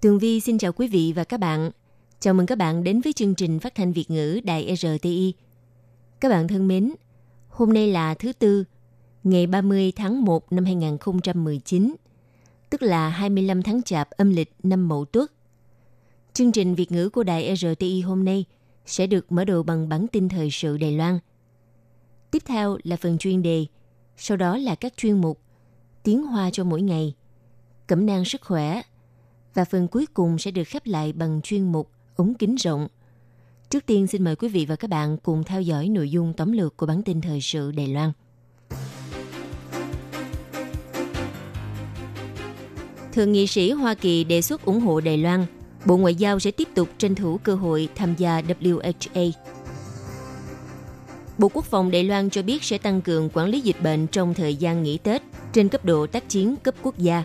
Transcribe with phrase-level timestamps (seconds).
[0.00, 1.70] Tường Vi xin chào quý vị và các bạn.
[2.20, 5.34] Chào mừng các bạn đến với chương trình phát thanh Việt ngữ Đài RTI.
[6.20, 6.92] Các bạn thân mến,
[7.48, 8.64] hôm nay là thứ Tư,
[9.24, 11.94] ngày 30 tháng 1 năm 2019,
[12.70, 15.32] tức là 25 tháng Chạp âm lịch năm Mậu Tuất.
[16.32, 18.44] Chương trình Việt ngữ của Đài RTI hôm nay
[18.86, 21.18] sẽ được mở đầu bằng bản tin thời sự Đài Loan.
[22.30, 23.66] Tiếp theo là phần chuyên đề,
[24.16, 25.40] sau đó là các chuyên mục
[26.02, 27.14] Tiếng Hoa cho mỗi ngày,
[27.86, 28.82] Cẩm nang sức khỏe,
[29.56, 32.88] và phần cuối cùng sẽ được khép lại bằng chuyên mục ống kính rộng.
[33.70, 36.52] Trước tiên xin mời quý vị và các bạn cùng theo dõi nội dung tóm
[36.52, 38.12] lược của bản tin thời sự Đài Loan.
[43.12, 45.46] Thượng nghị sĩ Hoa Kỳ đề xuất ủng hộ Đài Loan,
[45.84, 49.30] Bộ Ngoại giao sẽ tiếp tục tranh thủ cơ hội tham gia WHA.
[51.38, 54.34] Bộ Quốc phòng Đài Loan cho biết sẽ tăng cường quản lý dịch bệnh trong
[54.34, 57.24] thời gian nghỉ Tết trên cấp độ tác chiến cấp quốc gia.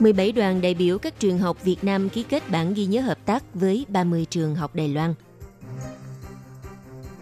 [0.00, 3.18] 17 đoàn đại biểu các trường học Việt Nam ký kết bản ghi nhớ hợp
[3.26, 5.14] tác với 30 trường học Đài Loan.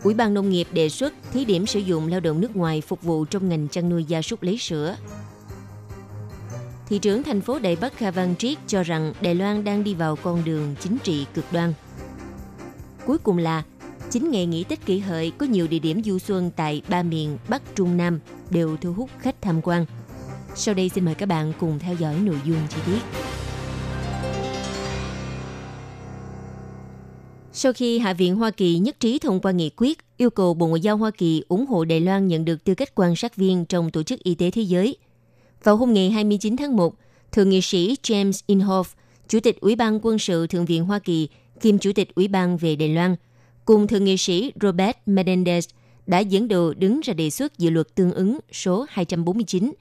[0.02, 3.02] Ủy ban Nông nghiệp đề xuất thí điểm sử dụng lao động nước ngoài phục
[3.02, 4.96] vụ trong ngành chăn nuôi gia súc lấy sữa.
[6.88, 9.94] Thị trưởng thành phố Đài Bắc Kha Văn Triết cho rằng Đài Loan đang đi
[9.94, 11.72] vào con đường chính trị cực đoan.
[13.06, 13.62] Cuối cùng là,
[14.10, 17.38] chính ngày nghỉ Tết kỷ hợi có nhiều địa điểm du xuân tại ba miền
[17.48, 19.86] Bắc Trung Nam đều thu hút khách tham quan.
[20.54, 22.98] Sau đây xin mời các bạn cùng theo dõi nội dung chi tiết.
[27.52, 30.66] Sau khi Hạ viện Hoa Kỳ nhất trí thông qua nghị quyết yêu cầu Bộ
[30.66, 33.64] Ngoại giao Hoa Kỳ ủng hộ Đài Loan nhận được tư cách quan sát viên
[33.64, 34.96] trong Tổ chức Y tế Thế giới,
[35.64, 36.94] vào hôm ngày 29 tháng 1,
[37.32, 38.94] Thượng nghị sĩ James Inhofe,
[39.28, 41.28] Chủ tịch Ủy ban Quân sự Thượng viện Hoa Kỳ,
[41.60, 43.16] kiêm Chủ tịch Ủy ban về Đài Loan,
[43.64, 45.68] cùng Thượng nghị sĩ Robert Menendez
[46.06, 49.72] đã dẫn đầu đứng ra đề xuất dự luật tương ứng số 249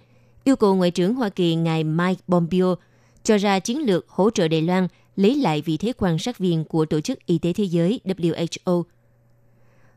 [0.44, 2.76] yêu cầu Ngoại trưởng Hoa Kỳ ngài Mike Pompeo
[3.24, 6.64] cho ra chiến lược hỗ trợ Đài Loan lấy lại vị thế quan sát viên
[6.64, 8.84] của Tổ chức Y tế Thế giới WHO.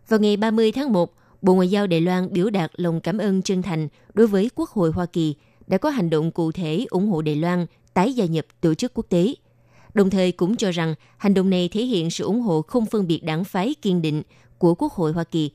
[0.08, 3.42] Vào ngày 30 tháng 1, Bộ Ngoại giao Đài Loan biểu đạt lòng cảm ơn
[3.42, 5.34] chân thành đối với Quốc hội Hoa Kỳ
[5.66, 8.94] đã có hành động cụ thể ủng hộ Đài Loan tái gia nhập tổ chức
[8.94, 9.34] quốc tế.
[9.94, 13.06] Đồng thời cũng cho rằng hành động này thể hiện sự ủng hộ không phân
[13.06, 14.22] biệt đảng phái kiên định
[14.58, 15.50] của Quốc hội Hoa Kỳ.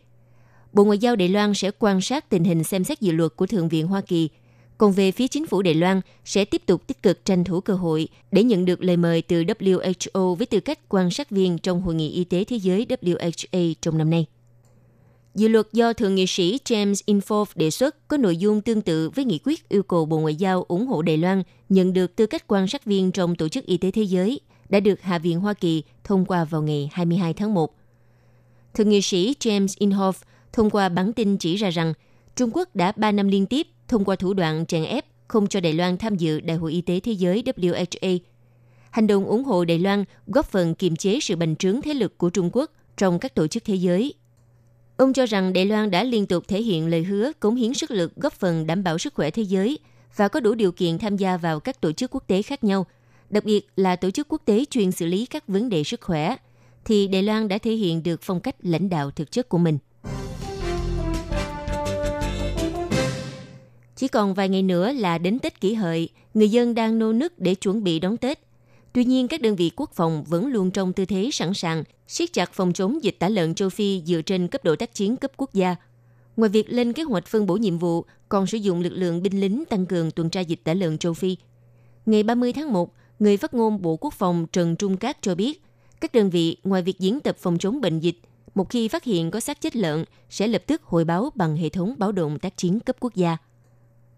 [0.73, 3.45] Bộ Ngoại giao Đài Loan sẽ quan sát tình hình xem xét dự luật của
[3.45, 4.29] Thượng viện Hoa Kỳ–
[4.77, 7.73] còn về phía chính phủ Đài Loan, sẽ tiếp tục tích cực tranh thủ cơ
[7.73, 11.81] hội để nhận được lời mời từ WHO với tư cách quan sát viên trong
[11.81, 14.25] Hội nghị Y tế Thế giới WHA trong năm nay.
[15.35, 19.09] Dự luật do Thượng nghị sĩ James Inhofe đề xuất có nội dung tương tự
[19.09, 22.25] với nghị quyết yêu cầu Bộ Ngoại giao ủng hộ Đài Loan nhận được tư
[22.25, 24.39] cách quan sát viên trong Tổ chức Y tế Thế giới
[24.69, 27.75] đã được Hạ viện Hoa Kỳ thông qua vào ngày 22 tháng 1.
[28.73, 30.23] Thượng nghị sĩ James Inhofe
[30.53, 31.93] thông qua bản tin chỉ ra rằng
[32.35, 35.59] Trung Quốc đã 3 năm liên tiếp thông qua thủ đoạn chèn ép không cho
[35.59, 38.19] Đài Loan tham dự Đại hội Y tế Thế giới WHA.
[38.91, 42.17] Hành động ủng hộ Đài Loan góp phần kiềm chế sự bành trướng thế lực
[42.17, 44.13] của Trung Quốc trong các tổ chức thế giới.
[44.97, 47.91] Ông cho rằng Đài Loan đã liên tục thể hiện lời hứa cống hiến sức
[47.91, 49.79] lực góp phần đảm bảo sức khỏe thế giới
[50.15, 52.85] và có đủ điều kiện tham gia vào các tổ chức quốc tế khác nhau,
[53.29, 56.35] đặc biệt là tổ chức quốc tế chuyên xử lý các vấn đề sức khỏe,
[56.85, 59.77] thì Đài Loan đã thể hiện được phong cách lãnh đạo thực chất của mình.
[63.97, 67.39] Chỉ còn vài ngày nữa là đến Tết kỷ hợi, người dân đang nô nức
[67.39, 68.39] để chuẩn bị đón Tết.
[68.93, 72.33] Tuy nhiên, các đơn vị quốc phòng vẫn luôn trong tư thế sẵn sàng, siết
[72.33, 75.31] chặt phòng chống dịch tả lợn châu Phi dựa trên cấp độ tác chiến cấp
[75.37, 75.75] quốc gia.
[76.37, 79.41] Ngoài việc lên kế hoạch phân bổ nhiệm vụ, còn sử dụng lực lượng binh
[79.41, 81.37] lính tăng cường tuần tra dịch tả lợn châu Phi.
[82.05, 85.63] Ngày 30 tháng 1, người phát ngôn Bộ Quốc phòng Trần Trung Cát cho biết,
[86.01, 88.19] các đơn vị ngoài việc diễn tập phòng chống bệnh dịch,
[88.55, 91.69] một khi phát hiện có xác chết lợn sẽ lập tức hồi báo bằng hệ
[91.69, 93.37] thống báo động tác chiến cấp quốc gia.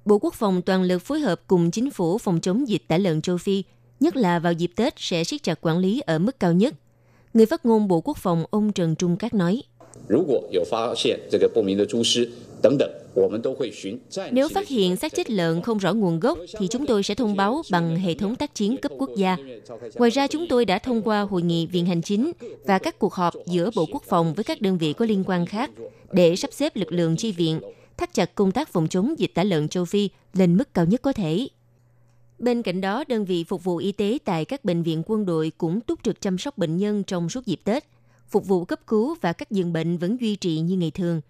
[0.05, 3.21] Bộ Quốc phòng toàn lực phối hợp cùng chính phủ phòng chống dịch tả lợn
[3.21, 3.63] châu Phi,
[3.99, 6.73] nhất là vào dịp Tết sẽ siết chặt quản lý ở mức cao nhất.
[7.33, 9.61] Người phát ngôn Bộ Quốc phòng ông Trần Trung Cát nói,
[14.31, 17.35] nếu phát hiện xác chết lợn không rõ nguồn gốc thì chúng tôi sẽ thông
[17.35, 19.37] báo bằng hệ thống tác chiến cấp quốc gia.
[19.95, 22.31] Ngoài ra chúng tôi đã thông qua hội nghị viện hành chính
[22.65, 25.45] và các cuộc họp giữa Bộ Quốc phòng với các đơn vị có liên quan
[25.45, 25.71] khác
[26.11, 27.59] để sắp xếp lực lượng chi viện,
[27.99, 31.01] thắt chặt công tác phòng chống dịch tả lợn châu Phi lên mức cao nhất
[31.01, 31.47] có thể.
[32.39, 35.51] Bên cạnh đó, đơn vị phục vụ y tế tại các bệnh viện quân đội
[35.57, 37.85] cũng túc trực chăm sóc bệnh nhân trong suốt dịp Tết.
[38.29, 41.21] Phục vụ cấp cứu và các giường bệnh vẫn duy trì như ngày thường.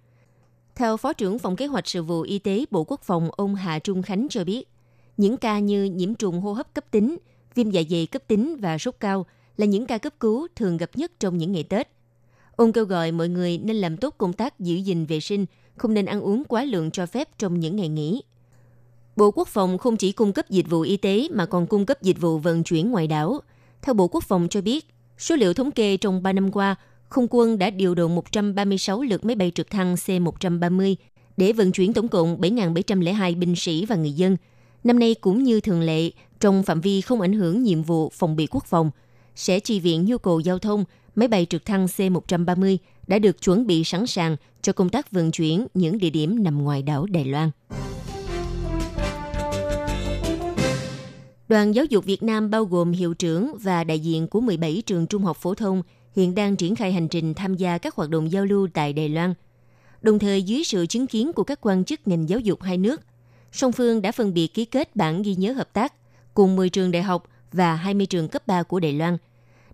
[0.76, 3.80] Theo Phó trưởng Phòng Kế hoạch Sự vụ Y tế Bộ Quốc phòng ông Hạ
[3.80, 4.68] Trung Khánh cho biết,
[5.18, 7.18] những ca như nhiễm trùng hô hấp cấp tính,
[7.56, 9.26] viêm dạ dày cấp tính và sốt cao
[9.58, 11.88] là những ca cấp cứu thường gặp nhất trong những ngày Tết.
[12.56, 15.46] Ông kêu gọi mọi người nên làm tốt công tác giữ gìn vệ sinh,
[15.80, 18.22] không nên ăn uống quá lượng cho phép trong những ngày nghỉ.
[19.16, 22.02] Bộ Quốc phòng không chỉ cung cấp dịch vụ y tế mà còn cung cấp
[22.02, 23.40] dịch vụ vận chuyển ngoài đảo.
[23.82, 24.86] Theo Bộ Quốc phòng cho biết,
[25.18, 26.76] số liệu thống kê trong 3 năm qua,
[27.10, 30.96] không quân đã điều động 136 lượt máy bay trực thăng C-130
[31.38, 34.38] để vận chuyển tổng cộng 7.702 binh sĩ và người dân.
[34.84, 38.36] Năm nay cũng như thường lệ, trong phạm vi không ảnh hưởng nhiệm vụ phòng
[38.36, 38.92] bị quốc phòng,
[39.36, 40.86] sẽ chi viện nhu cầu giao thông,
[41.16, 42.78] máy bay trực thăng C-130
[43.10, 46.64] đã được chuẩn bị sẵn sàng cho công tác vận chuyển những địa điểm nằm
[46.64, 47.52] ngoài đảo Đài Loan.
[51.48, 55.08] Đoàn giáo dục Việt Nam bao gồm hiệu trưởng và đại diện của 17 trường
[55.08, 55.84] trung học phổ thông
[56.16, 59.10] hiện đang triển khai hành trình tham gia các hoạt động giao lưu tại Đài
[59.10, 59.34] Loan.
[60.02, 63.02] Đồng thời dưới sự chứng kiến của các quan chức ngành giáo dục hai nước,
[63.52, 65.94] song phương đã phân biệt ký kết bản ghi nhớ hợp tác
[66.34, 69.18] cùng 10 trường đại học và 20 trường cấp 3 của Đài Loan.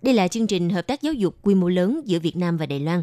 [0.01, 2.65] Đây là chương trình hợp tác giáo dục quy mô lớn giữa Việt Nam và
[2.65, 3.01] Đài Loan.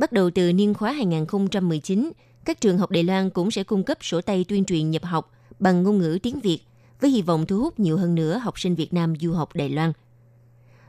[0.00, 2.12] Bắt đầu từ niên khóa 2019,
[2.44, 5.32] các trường học Đài Loan cũng sẽ cung cấp sổ tay tuyên truyền nhập học
[5.58, 6.58] bằng ngôn ngữ tiếng Việt
[7.00, 9.68] với hy vọng thu hút nhiều hơn nữa học sinh Việt Nam du học Đài
[9.68, 9.92] Loan.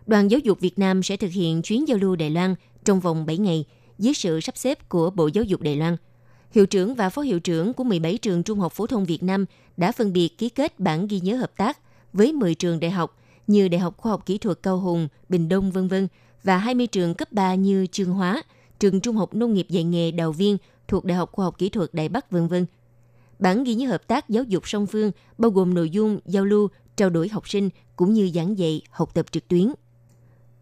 [0.08, 3.26] Đoàn Giáo dục Việt Nam sẽ thực hiện chuyến giao lưu Đài Loan trong vòng
[3.26, 3.66] 7 ngày
[3.98, 5.98] dưới sự sắp xếp của Bộ Giáo dục Đài Loan.
[6.52, 9.46] Hiệu trưởng và phó hiệu trưởng của 17 trường trung học phổ thông Việt Nam
[9.78, 11.78] đã phân biệt ký kết bản ghi nhớ hợp tác
[12.14, 13.18] với 10 trường đại học
[13.48, 15.94] như Đại học Khoa học Kỹ thuật Cao Hùng, Bình Đông v.v.
[16.44, 18.44] và 20 trường cấp 3 như Trương Hóa,
[18.82, 20.58] trường Trung học Nông nghiệp dạy nghề Đào Viên
[20.88, 22.54] thuộc Đại học Khoa học Kỹ thuật Đài Bắc v.v.
[23.40, 26.68] Bản ghi nhớ hợp tác giáo dục song phương bao gồm nội dung giao lưu,
[26.96, 29.74] trao đổi học sinh cũng như giảng dạy, học tập trực tuyến.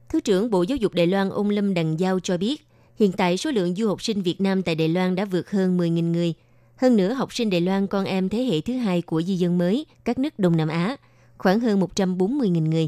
[0.09, 3.37] Thứ trưởng Bộ Giáo dục Đài Loan ông Lâm Đằng Giao cho biết, hiện tại
[3.37, 6.33] số lượng du học sinh Việt Nam tại Đài Loan đã vượt hơn 10.000 người.
[6.75, 9.57] Hơn nữa, học sinh Đài Loan con em thế hệ thứ hai của di dân
[9.57, 10.95] mới các nước Đông Nam Á,
[11.37, 12.87] khoảng hơn 140.000 người.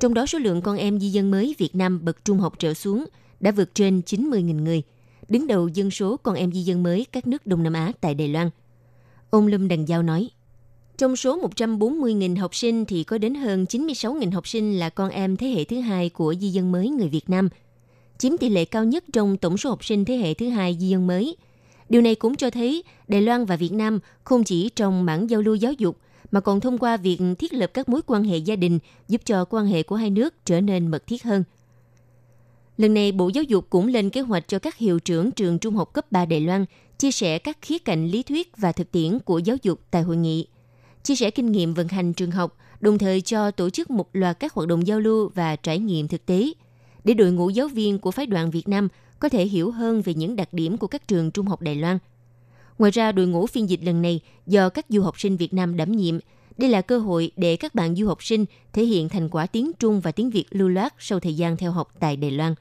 [0.00, 2.74] Trong đó số lượng con em di dân mới Việt Nam bậc trung học trở
[2.74, 3.04] xuống
[3.40, 4.82] đã vượt trên 90.000 người,
[5.28, 8.14] đứng đầu dân số con em di dân mới các nước Đông Nam Á tại
[8.14, 8.50] Đài Loan.
[9.30, 10.30] Ông Lâm Đằng Giao nói,
[10.98, 15.36] trong số 140.000 học sinh thì có đến hơn 96.000 học sinh là con em
[15.36, 17.48] thế hệ thứ hai của di dân mới người Việt Nam,
[18.18, 20.88] chiếm tỷ lệ cao nhất trong tổng số học sinh thế hệ thứ hai di
[20.88, 21.36] dân mới.
[21.88, 25.40] Điều này cũng cho thấy Đài Loan và Việt Nam không chỉ trong mảng giao
[25.40, 25.98] lưu giáo dục
[26.30, 28.78] mà còn thông qua việc thiết lập các mối quan hệ gia đình
[29.08, 31.44] giúp cho quan hệ của hai nước trở nên mật thiết hơn.
[32.76, 35.76] Lần này, Bộ Giáo dục cũng lên kế hoạch cho các hiệu trưởng trường trung
[35.76, 36.64] học cấp 3 Đài Loan
[36.98, 40.16] chia sẻ các khía cạnh lý thuyết và thực tiễn của giáo dục tại hội
[40.16, 40.46] nghị,
[41.02, 44.40] chia sẻ kinh nghiệm vận hành trường học, đồng thời cho tổ chức một loạt
[44.40, 46.52] các hoạt động giao lưu và trải nghiệm thực tế,
[47.04, 48.88] để đội ngũ giáo viên của phái đoàn Việt Nam
[49.18, 51.98] có thể hiểu hơn về những đặc điểm của các trường trung học Đài Loan.
[52.78, 55.76] Ngoài ra, đội ngũ phiên dịch lần này do các du học sinh Việt Nam
[55.76, 56.18] đảm nhiệm,
[56.58, 59.72] đây là cơ hội để các bạn du học sinh thể hiện thành quả tiếng
[59.78, 62.54] Trung và tiếng Việt lưu loát sau thời gian theo học tại Đài Loan.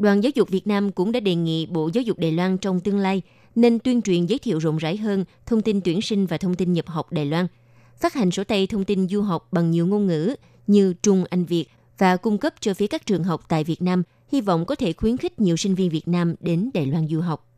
[0.00, 2.80] Đoàn Giáo dục Việt Nam cũng đã đề nghị Bộ Giáo dục Đài Loan trong
[2.80, 3.22] tương lai
[3.54, 6.72] nên tuyên truyền giới thiệu rộng rãi hơn thông tin tuyển sinh và thông tin
[6.72, 7.46] nhập học Đài Loan,
[8.00, 10.34] phát hành sổ tay thông tin du học bằng nhiều ngôn ngữ
[10.66, 11.64] như Trung, Anh, Việt
[11.98, 14.02] và cung cấp cho phía các trường học tại Việt Nam,
[14.32, 17.20] hy vọng có thể khuyến khích nhiều sinh viên Việt Nam đến Đài Loan du
[17.20, 17.48] học.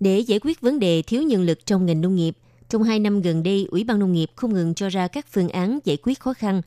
[0.00, 2.36] Để giải quyết vấn đề thiếu nhân lực trong ngành nông nghiệp,
[2.68, 5.48] trong hai năm gần đây, Ủy ban Nông nghiệp không ngừng cho ra các phương
[5.48, 6.62] án giải quyết khó khăn.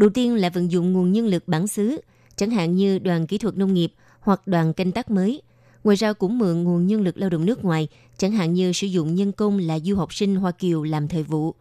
[0.00, 2.00] Đầu tiên là vận dụng nguồn nhân lực bản xứ,
[2.36, 5.42] chẳng hạn như đoàn kỹ thuật nông nghiệp hoặc đoàn canh tác mới.
[5.84, 8.86] Ngoài ra cũng mượn nguồn nhân lực lao động nước ngoài, chẳng hạn như sử
[8.86, 11.54] dụng nhân công là du học sinh Hoa Kiều làm thời vụ.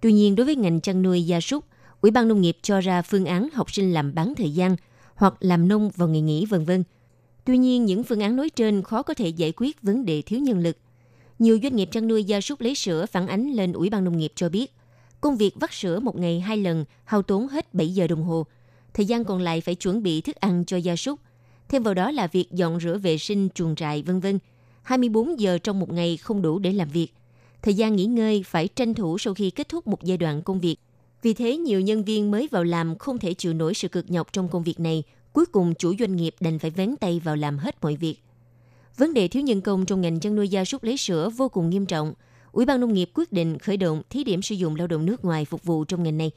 [0.00, 1.64] Tuy nhiên, đối với ngành chăn nuôi gia súc,
[2.00, 4.76] Ủy ban Nông nghiệp cho ra phương án học sinh làm bán thời gian
[5.14, 6.84] hoặc làm nông vào ngày nghỉ vân vân.
[7.44, 10.40] Tuy nhiên, những phương án nói trên khó có thể giải quyết vấn đề thiếu
[10.40, 10.76] nhân lực.
[11.38, 14.16] Nhiều doanh nghiệp chăn nuôi gia súc lấy sữa phản ánh lên Ủy ban Nông
[14.16, 14.72] nghiệp cho biết,
[15.20, 18.46] công việc vắt sữa một ngày hai lần hao tốn hết 7 giờ đồng hồ.
[18.94, 21.20] Thời gian còn lại phải chuẩn bị thức ăn cho gia súc.
[21.68, 24.38] Thêm vào đó là việc dọn rửa vệ sinh chuồng trại vân vân.
[24.82, 27.08] 24 giờ trong một ngày không đủ để làm việc.
[27.62, 30.60] Thời gian nghỉ ngơi phải tranh thủ sau khi kết thúc một giai đoạn công
[30.60, 30.76] việc.
[31.22, 34.32] Vì thế, nhiều nhân viên mới vào làm không thể chịu nổi sự cực nhọc
[34.32, 35.02] trong công việc này
[35.36, 38.16] Cuối cùng, chủ doanh nghiệp đành phải vén tay vào làm hết mọi việc.
[38.96, 41.70] Vấn đề thiếu nhân công trong ngành chăn nuôi gia súc lấy sữa vô cùng
[41.70, 42.14] nghiêm trọng.
[42.56, 45.24] Ủy ban Nông nghiệp quyết định khởi động thí điểm sử dụng lao động nước
[45.24, 46.30] ngoài phục vụ trong ngành này.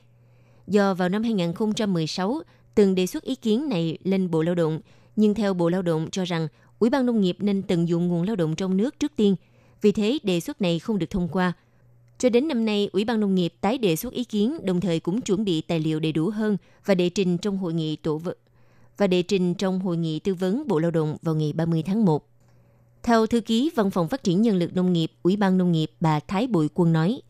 [0.67, 2.41] Do vào năm 2016
[2.75, 4.79] từng đề xuất ý kiến này lên Bộ Lao động,
[5.15, 6.47] nhưng theo Bộ Lao động cho rằng
[6.79, 9.35] Ủy ban Nông nghiệp nên tận dụng nguồn lao động trong nước trước tiên.
[9.81, 11.53] Vì thế, đề xuất này không được thông qua.
[12.17, 14.99] Cho đến năm nay, Ủy ban Nông nghiệp tái đề xuất ý kiến, đồng thời
[14.99, 18.17] cũng chuẩn bị tài liệu đầy đủ hơn và đệ trình trong hội nghị tổ
[18.17, 18.37] vật
[18.97, 22.05] và đệ trình trong hội nghị tư vấn Bộ Lao động vào ngày 30 tháng
[22.05, 22.28] 1.
[23.03, 25.91] Theo thư ký Văn phòng Phát triển Nhân lực Nông nghiệp, Ủy ban Nông nghiệp
[25.99, 27.21] bà Thái Bụi Quân nói,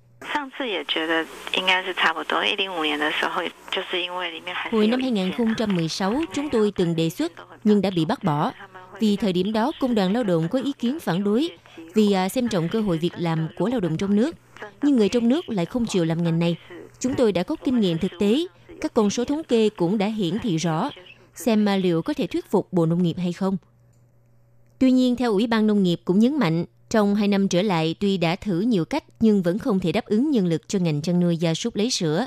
[4.72, 7.32] Hồi năm 2016, chúng tôi từng đề xuất
[7.64, 8.52] nhưng đã bị bác bỏ.
[9.00, 11.50] Vì thời điểm đó, Công đoàn Lao động có ý kiến phản đối
[11.94, 14.36] vì à, xem trọng cơ hội việc làm của lao động trong nước.
[14.82, 16.56] Nhưng người trong nước lại không chịu làm ngành này.
[17.00, 18.46] Chúng tôi đã có kinh nghiệm thực tế,
[18.82, 20.90] các con số thống kê cũng đã hiển thị rõ,
[21.36, 23.58] xem mà liệu có thể thuyết phục Bộ Nông nghiệp hay không.
[24.80, 27.96] Tuy nhiên, theo Ủy ban Nông nghiệp cũng nhấn mạnh, trong hai năm trở lại
[28.00, 31.02] tuy đã thử nhiều cách nhưng vẫn không thể đáp ứng nhân lực cho ngành
[31.02, 32.26] chăn nuôi gia súc lấy sữa.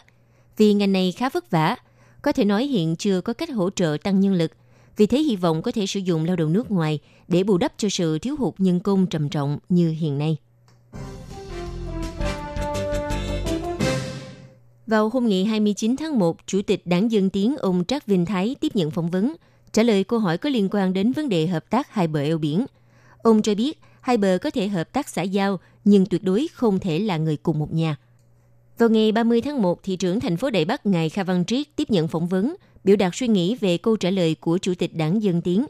[0.57, 1.77] Vì ngành này khá vất vả,
[2.23, 4.53] có thể nói hiện chưa có cách hỗ trợ tăng nhân lực.
[4.97, 7.73] Vì thế hy vọng có thể sử dụng lao động nước ngoài để bù đắp
[7.77, 10.37] cho sự thiếu hụt nhân công trầm trọng như hiện nay.
[14.87, 18.57] Vào hôm ngày 29 tháng 1, Chủ tịch Đảng Dân Tiến ông Trác Vinh Thái
[18.61, 19.35] tiếp nhận phỏng vấn,
[19.73, 22.39] trả lời câu hỏi có liên quan đến vấn đề hợp tác hai bờ eo
[22.39, 22.67] biển.
[23.23, 26.79] Ông cho biết hai bờ có thể hợp tác xã giao, nhưng tuyệt đối không
[26.79, 27.97] thể là người cùng một nhà.
[28.79, 31.67] Vào ngày 30 tháng 1, thị trưởng thành phố Đại Bắc ngài Kha Văn Triết
[31.77, 34.97] tiếp nhận phỏng vấn, biểu đạt suy nghĩ về câu trả lời của Chủ tịch
[34.97, 35.67] Đảng Dân Tiến.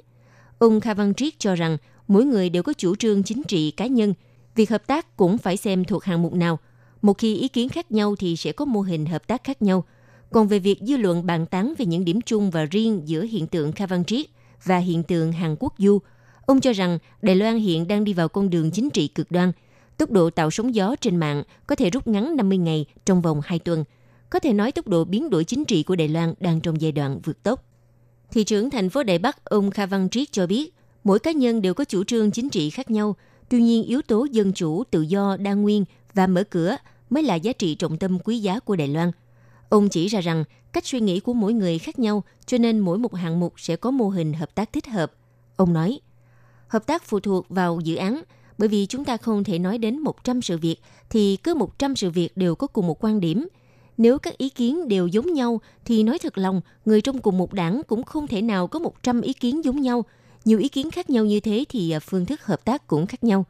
[0.59, 1.77] Ông Kha Văn Triết cho rằng
[2.09, 4.15] mỗi người đều có chủ trương chính trị cá nhân,
[4.55, 6.59] việc hợp tác cũng phải xem thuộc hạng mục nào.
[7.03, 9.85] Một khi ý kiến khác nhau thì sẽ có mô hình hợp tác khác nhau.
[10.33, 13.47] Còn về việc dư luận bàn tán về những điểm chung và riêng giữa hiện
[13.47, 14.27] tượng Kha Văn Triết
[14.65, 15.99] và hiện tượng Hàn Quốc Du,
[16.47, 19.53] ông cho rằng Đài Loan hiện đang đi vào con đường chính trị cực đoan.
[19.99, 23.41] Tốc độ tạo sóng gió trên mạng có thể rút ngắn 50 ngày trong vòng
[23.45, 23.85] 2 tuần.
[24.31, 26.93] Có thể nói tốc độ biến đổi chính trị của Đài Loan đang trong giai
[26.93, 27.65] đoạn vượt tốc.
[28.31, 30.75] Thị trưởng thành phố Đài Bắc ông Kha Văn Triết cho biết,
[31.05, 33.17] mỗi cá nhân đều có chủ trương chính trị khác nhau,
[33.49, 35.85] tuy nhiên yếu tố dân chủ, tự do, đa nguyên
[36.15, 36.77] và mở cửa
[37.11, 39.11] mới là giá trị trọng tâm quý giá của Đài Loan.
[39.73, 42.99] Ông chỉ ra rằng cách suy nghĩ của mỗi người khác nhau, cho nên mỗi
[42.99, 45.13] một hạng mục sẽ có mô hình hợp tác thích hợp.
[45.57, 46.01] Ông nói,
[46.69, 48.23] hợp tác phụ thuộc vào dự án,
[48.59, 50.77] bởi vì chúng ta không thể nói đến 100 sự việc
[51.11, 53.49] thì cứ 100 sự việc đều có cùng một quan điểm.
[53.99, 57.53] Nếu các ý kiến đều giống nhau thì nói thật lòng, người trong cùng một
[57.53, 60.05] đảng cũng không thể nào có 100 ý kiến giống nhau.
[60.45, 63.25] Nhiều ý kiến khác nhau như thế thì à, phương thức hợp tác cũng khác
[63.25, 63.45] nhau.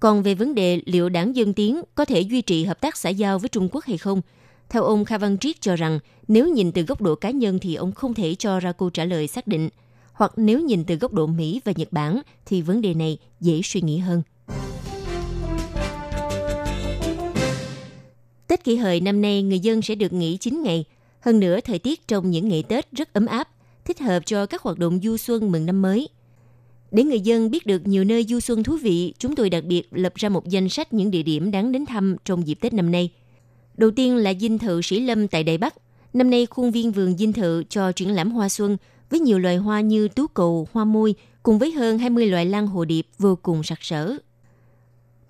[0.00, 3.08] Còn về vấn đề liệu đảng Dân Tiến có thể duy trì hợp tác xã
[3.08, 4.22] giao với Trung Quốc hay không,
[4.68, 5.98] theo ông Kha Văn Triết cho rằng
[6.28, 9.04] nếu nhìn từ góc độ cá nhân thì ông không thể cho ra câu trả
[9.04, 9.68] lời xác định.
[10.12, 13.60] Hoặc nếu nhìn từ góc độ Mỹ và Nhật Bản thì vấn đề này dễ
[13.64, 14.22] suy nghĩ hơn.
[18.46, 20.84] Tết kỷ hợi năm nay người dân sẽ được nghỉ 9 ngày.
[21.20, 23.48] Hơn nữa thời tiết trong những ngày Tết rất ấm áp,
[23.84, 26.08] thích hợp cho các hoạt động du xuân mừng năm mới.
[26.90, 29.88] Để người dân biết được nhiều nơi du xuân thú vị, chúng tôi đặc biệt
[29.90, 32.90] lập ra một danh sách những địa điểm đáng đến thăm trong dịp Tết năm
[32.90, 33.10] nay.
[33.78, 35.74] Đầu tiên là dinh thự Sĩ Lâm tại Đài Bắc.
[36.12, 38.76] Năm nay khuôn viên vườn dinh thự cho triển lãm hoa xuân
[39.10, 42.66] với nhiều loài hoa như tú cầu, hoa môi cùng với hơn 20 loại lan
[42.66, 44.16] hồ điệp vô cùng sặc sỡ.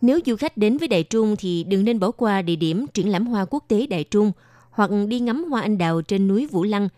[0.00, 3.08] Nếu du khách đến với Đại Trung thì đừng nên bỏ qua địa điểm triển
[3.08, 4.32] lãm hoa quốc tế Đại Trung
[4.70, 6.88] hoặc đi ngắm hoa anh đào trên núi Vũ Lăng.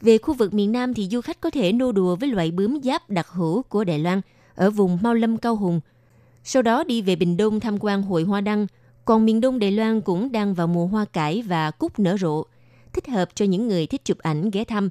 [0.00, 2.82] Về khu vực miền Nam thì du khách có thể nô đùa với loại bướm
[2.82, 4.20] giáp đặc hữu của Đài Loan
[4.54, 5.80] ở vùng Mao Lâm Cao Hùng.
[6.44, 8.66] Sau đó đi về Bình Đông tham quan hội hoa đăng,
[9.04, 12.44] còn miền Đông Đài Loan cũng đang vào mùa hoa cải và cúc nở rộ,
[12.92, 14.88] thích hợp cho những người thích chụp ảnh ghé thăm.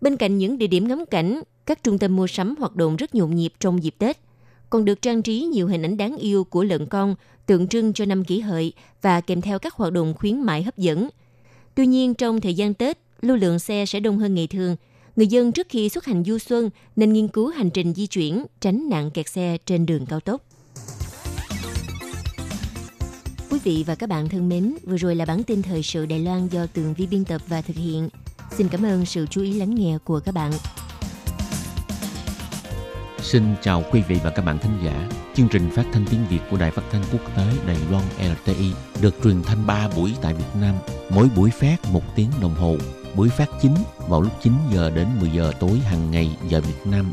[0.00, 3.14] Bên cạnh những địa điểm ngắm cảnh, các trung tâm mua sắm hoạt động rất
[3.14, 4.18] nhộn nhịp trong dịp Tết–
[4.74, 7.14] còn được trang trí nhiều hình ảnh đáng yêu của lợn con,
[7.46, 8.72] tượng trưng cho năm kỷ hợi
[9.02, 11.08] và kèm theo các hoạt động khuyến mại hấp dẫn.
[11.74, 14.76] Tuy nhiên, trong thời gian Tết, lưu lượng xe sẽ đông hơn ngày thường.
[15.16, 18.44] Người dân trước khi xuất hành du xuân nên nghiên cứu hành trình di chuyển,
[18.60, 20.42] tránh nạn kẹt xe trên đường cao tốc.
[23.54, 26.18] Quý vị và các bạn thân mến, vừa rồi là bản tin thời sự Đài
[26.18, 28.08] Loan do Tường Vi biên tập và thực hiện.
[28.50, 30.52] Xin cảm ơn sự chú ý lắng nghe của các bạn.
[33.22, 35.08] Xin chào quý vị và các bạn thính giả.
[35.34, 38.72] Chương trình phát thanh tiếng Việt của Đài Phát thanh Quốc tế Đài Loan LTI
[39.00, 40.74] được truyền thanh 3 buổi tại Việt Nam,
[41.10, 42.76] mỗi buổi phát 1 tiếng đồng hồ.
[43.14, 43.74] Buổi phát chính
[44.08, 47.12] vào lúc 9 giờ đến 10 giờ tối hàng ngày giờ Việt Nam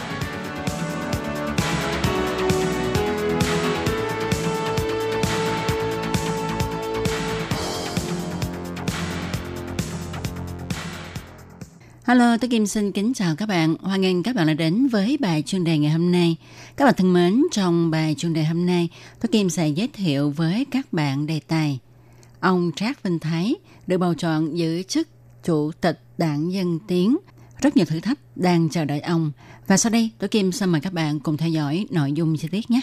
[12.11, 13.75] Hello, tôi Kim xin kính chào các bạn.
[13.81, 16.35] Hoan nghênh các bạn đã đến với bài chuyên đề ngày hôm nay.
[16.77, 18.89] Các bạn thân mến, trong bài chuyên đề hôm nay,
[19.21, 21.79] tôi Kim sẽ giới thiệu với các bạn đề tài–
[22.41, 23.55] Ông Trác Vinh Thái
[23.87, 25.07] được bầu chọn giữ chức
[25.43, 27.17] Chủ tịch Đảng Dân Tiến.
[27.61, 29.31] Rất nhiều thử thách đang chờ đợi ông.
[29.67, 32.47] Và sau đây, tôi Kim xin mời các bạn cùng theo dõi nội dung chi
[32.51, 32.81] tiết nhé.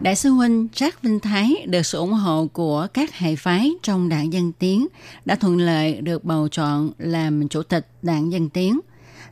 [0.00, 4.08] Đại sư huynh Trác Vinh Thái được sự ủng hộ của các hệ phái trong
[4.08, 4.86] đảng Dân Tiến
[5.24, 8.80] đã thuận lợi được bầu chọn làm chủ tịch đảng Dân Tiến.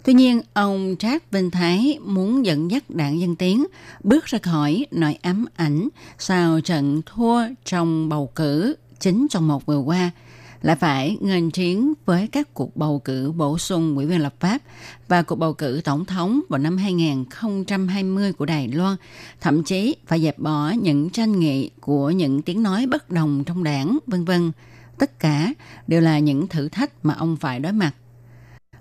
[0.04, 3.66] Tuy nhiên, ông Trác Vinh Thái muốn dẫn dắt đảng Dân Tiến
[4.02, 9.66] bước ra khỏi nỗi ám ảnh sau trận thua trong bầu cử chính trong một
[9.66, 10.10] vừa qua–
[10.62, 14.58] lại phải nghênh chiến với các cuộc bầu cử bổ sung ủy viên lập pháp
[15.08, 18.96] và cuộc bầu cử tổng thống vào năm 2020 của Đài Loan,
[19.40, 23.64] thậm chí phải dẹp bỏ những tranh nghị của những tiếng nói bất đồng trong
[23.64, 24.52] đảng, vân vân.
[24.98, 25.52] Tất cả
[25.86, 27.92] đều là những thử thách mà ông phải đối mặt.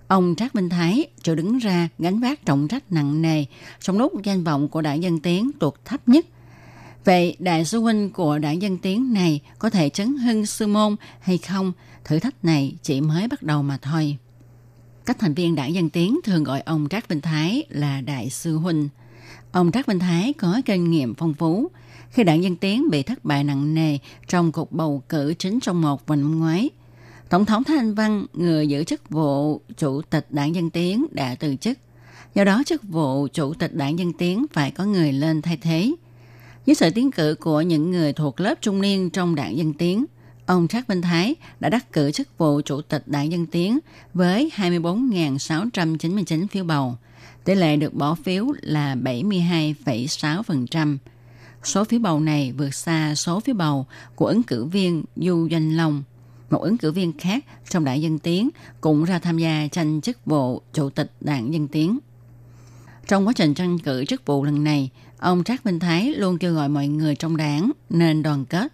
[0.08, 3.46] Ông Trác Minh Thái trở đứng ra gánh vác trọng trách nặng nề
[3.80, 6.26] trong lúc danh vọng của đảng Dân Tiến tụt thấp nhất
[7.06, 10.96] Vậy đại sư huynh của đảng Dân Tiến này có thể chấn hưng sư môn
[11.20, 11.72] hay không?
[12.04, 14.18] Thử thách này chỉ mới bắt đầu mà thôi.
[15.06, 18.58] Các thành viên đảng Dân Tiến thường gọi ông Trác Vinh Thái là đại sư
[18.58, 18.90] huynh.
[19.52, 21.72] Ông Trác Vinh Thái có kinh nghiệm phong phú.
[22.10, 23.98] Khi đảng Dân Tiến bị thất bại nặng nề
[24.28, 26.70] trong cuộc bầu cử chính trong một vào năm ngoái,
[27.30, 31.56] Tổng thống Thanh Văn, người giữ chức vụ Chủ tịch đảng Dân Tiến đã từ
[31.56, 31.78] chức.
[32.36, 35.92] Do đó chức vụ Chủ tịch đảng Dân Tiến phải có người lên thay thế–
[36.66, 40.06] dưới sự tiến cử của những người thuộc lớp trung niên trong đảng Dân Tiến,
[40.46, 43.80] ông Trác Minh Thái đã đắc cử chức vụ chủ tịch đảng Dân Tiến
[44.14, 46.98] với 24.699 phiếu bầu.
[47.44, 50.98] Tỷ lệ được bỏ phiếu là 72,6%.
[51.64, 55.78] Số phiếu bầu này vượt xa số phiếu bầu của ứng cử viên Du Doanh
[55.78, 56.04] Long.
[56.50, 58.50] Một ứng cử viên khác trong đảng Dân Tiến
[58.82, 62.00] cũng ra tham gia tranh chức vụ chủ tịch đảng Dân Tiến.
[63.08, 66.54] Trong quá trình tranh cử chức vụ lần này, ông Trác Minh Thái luôn kêu
[66.54, 68.74] gọi mọi người trong đảng nên đoàn kết.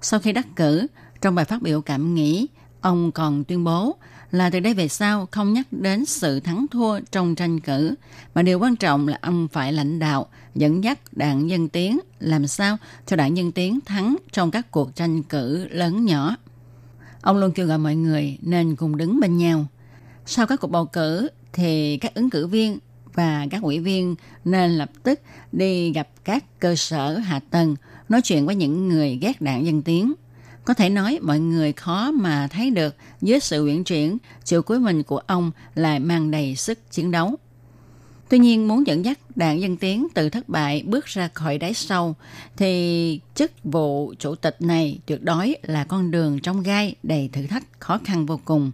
[0.00, 0.86] Sau khi đắc cử,
[1.20, 2.46] trong bài phát biểu cảm nghĩ,
[2.80, 3.96] ông còn tuyên bố
[4.30, 7.94] là từ đây về sau không nhắc đến sự thắng thua trong tranh cử,
[8.34, 12.46] mà điều quan trọng là ông phải lãnh đạo, dẫn dắt đảng Dân Tiến làm
[12.46, 16.36] sao cho đảng Dân Tiến thắng trong các cuộc tranh cử lớn nhỏ.
[17.22, 19.66] Ông luôn kêu gọi mọi người nên cùng đứng bên nhau.
[20.26, 22.78] Sau các cuộc bầu cử thì các ứng cử viên
[23.18, 25.20] và các ủy viên nên lập tức
[25.52, 27.76] đi gặp các cơ sở hạ tầng,
[28.08, 30.14] nói chuyện với những người ghét đảng Dân Tiến.
[30.64, 34.80] Có thể nói mọi người khó mà thấy được dưới sự uyển chuyển, chiều cuối
[34.80, 37.34] mình của ông lại mang đầy sức chiến đấu.
[38.28, 41.74] Tuy nhiên muốn dẫn dắt đảng Dân Tiến từ thất bại bước ra khỏi đáy
[41.74, 42.14] sâu
[42.56, 47.46] thì chức vụ chủ tịch này tuyệt đối là con đường trong gai đầy thử
[47.46, 48.70] thách khó khăn vô cùng.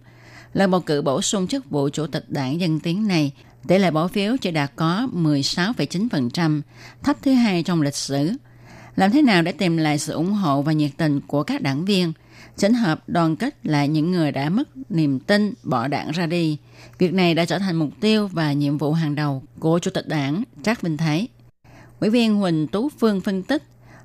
[0.53, 3.31] Lần bầu cử bổ sung chức vụ chủ tịch đảng Dân Tiến này
[3.67, 6.61] Tỷ lệ bỏ phiếu chỉ đạt có 16,9%,
[7.03, 8.31] thấp thứ hai trong lịch sử.
[8.95, 11.85] Làm thế nào để tìm lại sự ủng hộ và nhiệt tình của các đảng
[11.85, 12.13] viên,
[12.57, 16.57] chỉnh hợp đoàn kết lại những người đã mất niềm tin bỏ đảng ra đi.
[16.97, 20.07] Việc này đã trở thành mục tiêu và nhiệm vụ hàng đầu của Chủ tịch
[20.07, 21.27] đảng Trác Vinh Thái.
[21.99, 23.63] Ủy viên Huỳnh Tú Phương phân tích,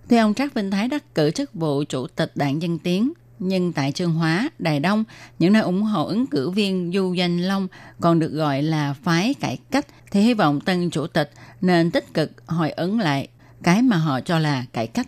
[0.09, 3.73] tuy ông Trác Vinh Thái đắc cử chức vụ Chủ tịch đảng Dân Tiến, nhưng
[3.73, 5.05] tại Trương Hóa, Đài Đông,
[5.39, 7.69] những nơi ủng hộ ứng cử viên Du Danh Long
[8.01, 12.15] còn được gọi là phái cải cách thì hy vọng tân chủ tịch nên tích
[12.15, 13.29] cực hồi ứng lại
[13.63, 15.07] cái mà họ cho là cải cách.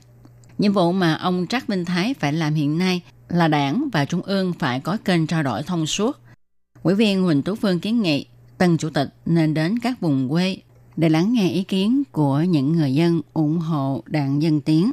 [0.58, 4.22] Nhiệm vụ mà ông Trác Minh Thái phải làm hiện nay là đảng và trung
[4.22, 6.18] ương phải có kênh trao đổi thông suốt.
[6.82, 8.26] Ủy viên Huỳnh Tú Phương kiến nghị
[8.58, 10.56] tân chủ tịch nên đến các vùng quê
[10.96, 14.92] để lắng nghe ý kiến của những người dân ủng hộ đảng Dân Tiến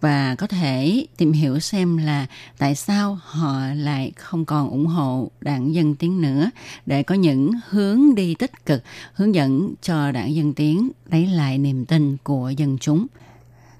[0.00, 2.26] và có thể tìm hiểu xem là
[2.58, 6.50] tại sao họ lại không còn ủng hộ đảng Dân Tiến nữa
[6.86, 8.82] để có những hướng đi tích cực
[9.14, 13.06] hướng dẫn cho đảng Dân Tiến lấy lại niềm tin của dân chúng.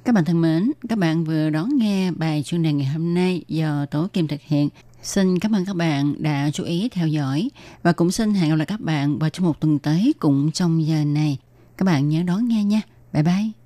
[0.04, 3.44] Các bạn thân mến, các bạn vừa đón nghe bài chuyên đề ngày hôm nay
[3.48, 4.68] do Tố Kim thực hiện.
[5.02, 7.50] Xin cảm ơn các bạn đã chú ý theo dõi
[7.82, 10.86] và cũng xin hẹn gặp lại các bạn vào trong một tuần tới cũng trong
[10.86, 11.38] giờ này.
[11.76, 12.80] Các bạn nhớ đón nghe nha.
[13.12, 13.59] Bye bye.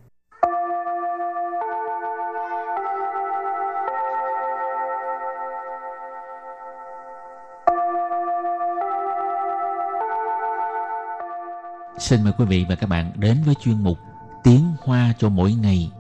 [12.04, 13.98] Xin mời quý vị và các bạn đến với chuyên mục
[14.42, 15.90] Tiếng Hoa cho mỗi ngày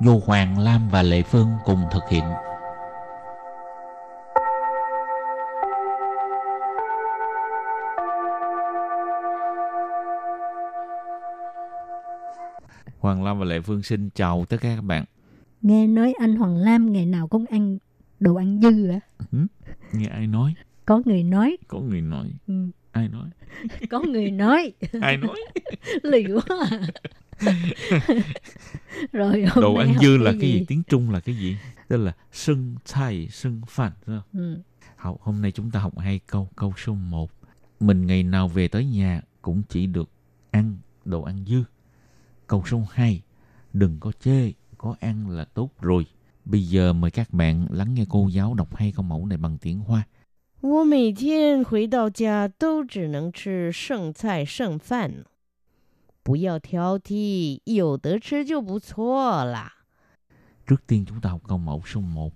[0.00, 2.24] do Hoàng Lam và Lệ Phương cùng thực hiện.
[12.98, 15.04] Hoàng Lam và Lệ Phương xin chào tất cả các bạn.
[15.62, 17.78] Nghe nói anh Hoàng Lam ngày nào cũng ăn
[18.20, 19.00] đồ ăn dư à?
[19.32, 19.38] Ừ,
[19.92, 20.54] Nghe ai nói?
[20.86, 21.56] Có người nói.
[21.68, 22.30] Có người nói.
[22.46, 22.54] Ừ.
[22.92, 23.28] Ai nói?
[23.90, 24.72] Có người nói.
[25.00, 25.36] Ai nói?
[26.02, 26.80] Lì quá à.
[29.12, 30.64] Rồi hôm Đồ ăn dư là cái gì?
[30.68, 31.56] Tiếng Trung là cái gì?
[31.88, 33.92] Tức là sưng chay, sưng phản.
[34.32, 34.58] Ừ.
[34.96, 36.48] Học hôm nay chúng ta học hai câu.
[36.56, 37.30] Câu số 1.
[37.80, 40.10] Mình ngày nào về tới nhà cũng chỉ được
[40.50, 41.62] ăn đồ ăn dư.
[42.46, 43.22] Câu số 2.
[43.72, 46.06] Đừng có chê, có ăn là tốt rồi.
[46.44, 49.58] Bây giờ mời các bạn lắng nghe cô giáo đọc hai câu mẫu này bằng
[49.58, 50.02] tiếng Hoa.
[50.61, 55.25] 我每天回到家都只能吃剩菜剩饭，
[56.23, 59.73] 不要挑剔，有得吃就不错啦。
[60.65, 62.31] Trước tiên chúng ta học câu mẫu số 1.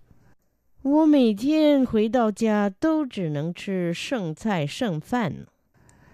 [0.84, 5.48] 我每天回到家都只能吃剩菜剩饭。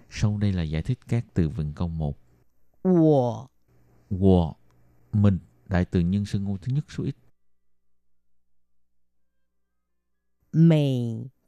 [0.09, 2.15] Sau đây là giải thích các từ vựng câu 1.
[2.83, 3.49] 我
[4.09, 4.53] Wo,
[5.11, 7.15] mình, đại từ nhân xưng ngôn thứ nhất số ít.
[10.51, 11.29] 每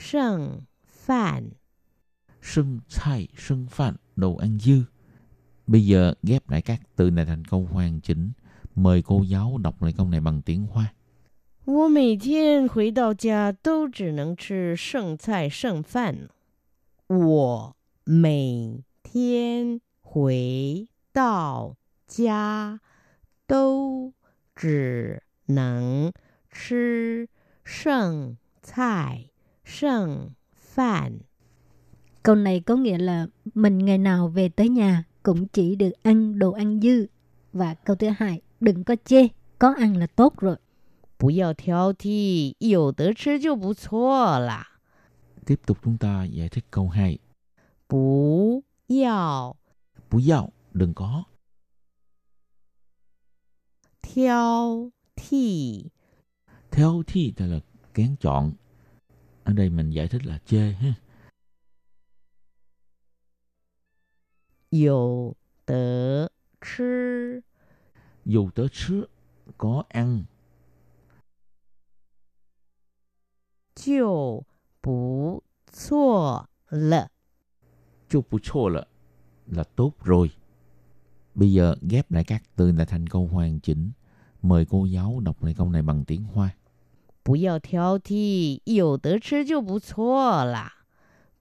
[0.00, 1.50] 剩饭。
[2.42, 4.82] Sưng chay, sưng phản, đồ ăn dư.
[5.66, 8.32] Bây giờ ghép lại các từ này thành câu hoàn chỉnh.
[8.74, 10.92] Mời cô giáo đọc lại câu này bằng tiếng Hoa.
[11.66, 16.28] 我每天回到家都只能吃剩菜剩饭。
[17.08, 22.80] 我每天回到家
[23.48, 24.12] 都
[24.54, 26.12] 只能
[26.52, 27.28] 吃
[27.64, 29.29] 剩菜
[29.70, 31.18] 剩饭。
[32.22, 36.38] Câu này có nghĩa là mình ngày nào về tới nhà cũng chỉ được ăn
[36.38, 37.06] đồ ăn dư.
[37.52, 39.28] Và câu thứ hai, đừng có chê,
[39.58, 40.56] có ăn là tốt rồi.
[41.18, 44.66] 不要挑剔，有得吃就不错啦。
[45.46, 47.18] Tiếp tục chúng ta giải thích câu 2.
[47.88, 49.56] 不要
[50.10, 51.24] Bú dạo, đừng có.
[54.02, 55.90] 挑剔，
[56.70, 57.60] Theo thì tức là
[57.94, 58.52] kén chọn.
[59.44, 60.94] Ở đây mình giải thích là chê ha.
[64.70, 66.30] 有得
[66.60, 67.42] 吃
[68.24, 69.06] Dù tớ chứ
[69.56, 70.24] có ăn
[73.74, 74.44] 就
[74.80, 77.10] 不错了。
[78.08, 78.86] chút bù chô là
[79.46, 80.30] là tốt rồi.
[81.34, 83.90] Bây giờ ghép lại các từ này thành câu hoàn chỉnh.
[84.42, 86.56] Mời cô giáo đọc lại câu này bằng tiếng Hoa.
[87.22, 90.72] 不要挑剔，有得吃就不错啦。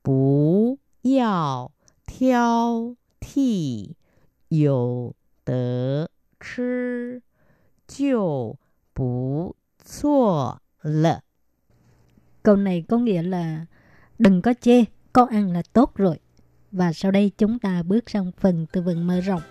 [0.01, 1.71] 不要
[2.05, 3.95] 挑剔，
[4.49, 5.13] 有
[5.43, 7.21] 得吃
[7.87, 8.57] 就
[8.93, 11.21] 不错了。
[12.43, 13.65] Câu này có nghĩa là
[14.19, 16.19] đừng có chê, có ăn là tốt rồi.
[16.71, 19.41] Và sau đây chúng ta bước sang phần từ vựng mở rộng.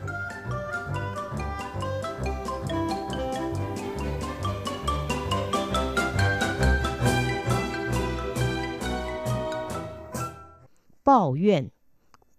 [11.09, 11.71] 抱怨，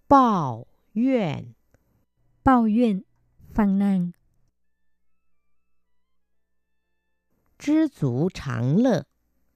[0.08, 1.54] 抱怨，
[2.44, 3.02] Bao duyên,
[3.54, 4.12] phàn nàn,
[7.58, 9.04] 知足常乐，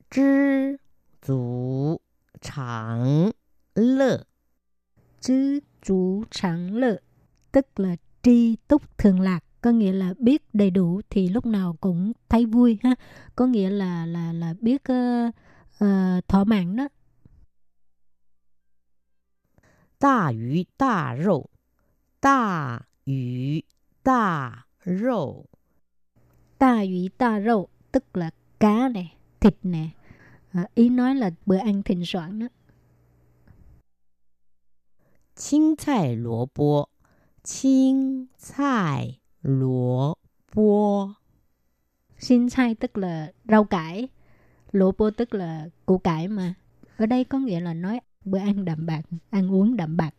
[0.09, 0.79] 知
[1.21, 2.01] 足
[2.41, 3.31] 常
[3.75, 4.25] 乐。
[5.21, 6.97] chứ chủ sản lự,
[7.51, 11.77] tức là tri túc thường lạc, có nghĩa là biết đầy đủ thì lúc nào
[11.81, 12.95] cũng thấy vui ha,
[13.35, 15.31] có nghĩa là là là biết ờ,
[15.79, 16.87] ờ, thỏa mãn đó.
[20.03, 21.49] 大鱼大肉，
[22.19, 23.63] 大鱼
[24.03, 25.45] 大肉，
[26.59, 29.05] Ta ủy ta râu, tức là cá nè,
[29.39, 29.89] thịt nè.
[30.51, 32.47] À, ý nói là bữa ăn thịnh soạn đó.
[35.35, 36.89] 青菜萝卜，
[37.43, 40.17] 青菜萝
[40.51, 41.15] 卜，
[42.17, 44.09] Xin chai tức là rau cải,
[44.71, 46.53] lỗ bô tức là củ cải mà.
[46.97, 50.13] Ở đây có nghĩa là nói bữa ăn đạm bạc, ăn uống đạm bạc.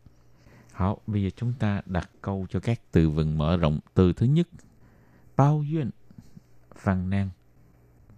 [0.73, 3.79] Hảo, bây giờ chúng ta đặt câu cho các từ vựng mở rộng.
[3.93, 4.47] Từ thứ nhất,
[5.37, 5.89] bao duyên,
[6.75, 7.29] phàn nàn.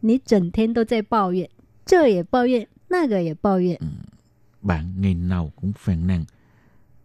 [0.02, 1.50] 你整天都在抱怨，
[1.86, 3.80] 这也抱怨，那个也抱怨。
[4.62, 6.26] Bạn ngày nào cũng phàn nàn.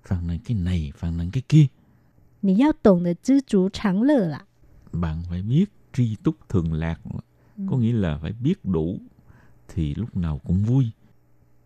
[0.05, 1.69] Phàn nàn cái này, phàn nàn cái kia.
[2.41, 4.47] 你要懂得知足常乐啦。
[4.93, 7.01] Bạn phải biết tri túc thường lạc.
[7.71, 9.01] Có nghĩa là phải biết đủ
[9.69, 10.91] thì lúc nào cũng vui.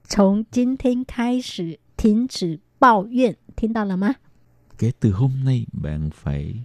[0.07, 4.15] 从今天开始停止抱怨，听到了吗？
[4.79, 6.65] Kể từ hôm nay bạn phải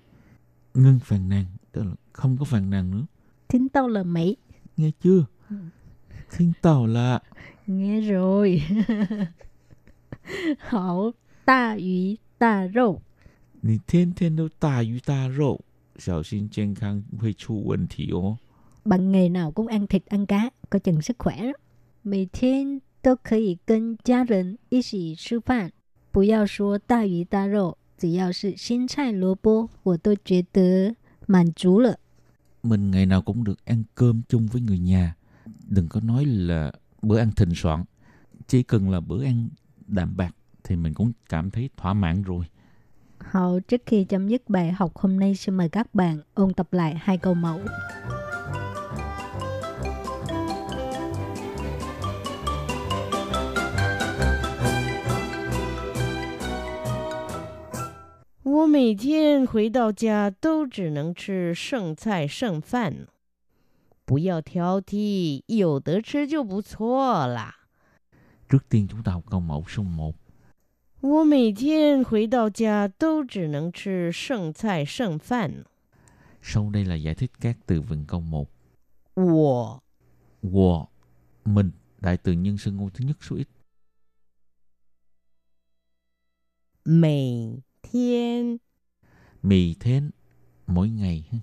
[0.73, 1.45] ngưng phàn nàn.
[1.71, 3.07] Tức là không có phàn nàn nữa.
[3.47, 4.37] 听到了没？
[4.75, 5.25] Nghe chưa?
[6.29, 7.21] Thiên tàu là
[7.67, 8.61] nghe rồi
[10.59, 11.13] 好，
[11.45, 13.01] 大鱼大肉，
[13.61, 15.61] 你天天都大鱼大肉，
[15.97, 18.37] 小心健康会出问题哦。
[18.83, 21.53] bạn ngày nào cũng ăn thịt ăn cá, coi chừng sức khỏe đó.
[22.03, 25.71] 每天 都可以跟家人一起吃饭，
[26.11, 30.95] 不要说大鱼大肉，只要是青菜萝卜，我都觉得
[31.25, 31.97] 满足了。
[32.61, 35.15] Mình ngày nào cũng được ăn cơm chung với người nhà.
[35.67, 36.71] Đừng có nói là
[37.01, 37.83] bữa ăn thịnh soạn.
[38.47, 39.49] Chỉ cần là bữa ăn
[39.87, 42.45] đạm bạc thì mình cũng cảm thấy thỏa mãn rồi.
[43.19, 46.73] Hậu trước khi chấm dứt bài học hôm nay xin mời các bạn ôn tập
[46.73, 47.59] lại hai câu mẫu.
[58.51, 63.07] 我每天回到家都只能吃剩菜剩饭，
[64.05, 67.55] 不要挑剔，有得吃就不错啦。
[68.47, 70.13] Trước tiên chúng ta học câu mẫu số 1.
[71.01, 75.65] 我每天回到家都只能吃剩菜剩饭。
[76.41, 78.47] Sau đây là giải thích các từ vựng câu 1.
[79.15, 79.81] 我
[80.43, 80.87] Wo,
[81.45, 83.47] mình, đại từ nhân xưng ngôn thứ nhất số ít.
[86.83, 88.57] 每 天
[89.41, 90.11] Mì thén,
[90.67, 91.25] mỗi ngày.
[91.31, 91.39] ha.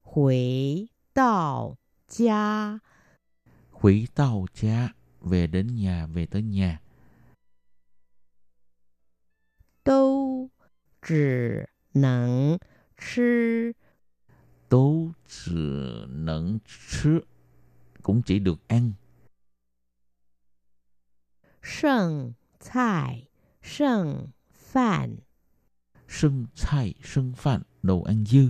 [0.00, 2.80] 回到家
[3.70, 6.80] Hủy tao cha, về đến nhà, về tới nhà.
[9.84, 10.48] 都
[11.00, 12.58] 只能
[12.96, 13.74] 吃
[14.68, 15.52] Tố chỉ
[16.08, 17.20] nẫn chứ,
[18.02, 18.92] cũng chỉ được ăn.
[21.62, 23.25] 剩菜
[23.66, 25.16] 剩饭。
[26.08, 28.48] Sưng菜, sưng phạn, đồ ăn dư.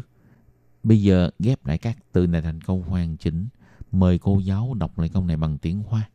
[0.82, 3.48] Bây giờ ghép lại các từ này thành câu hoàn chỉnh.
[3.92, 6.08] Mời cô giáo đọc lại câu này bằng tiếng Hoa.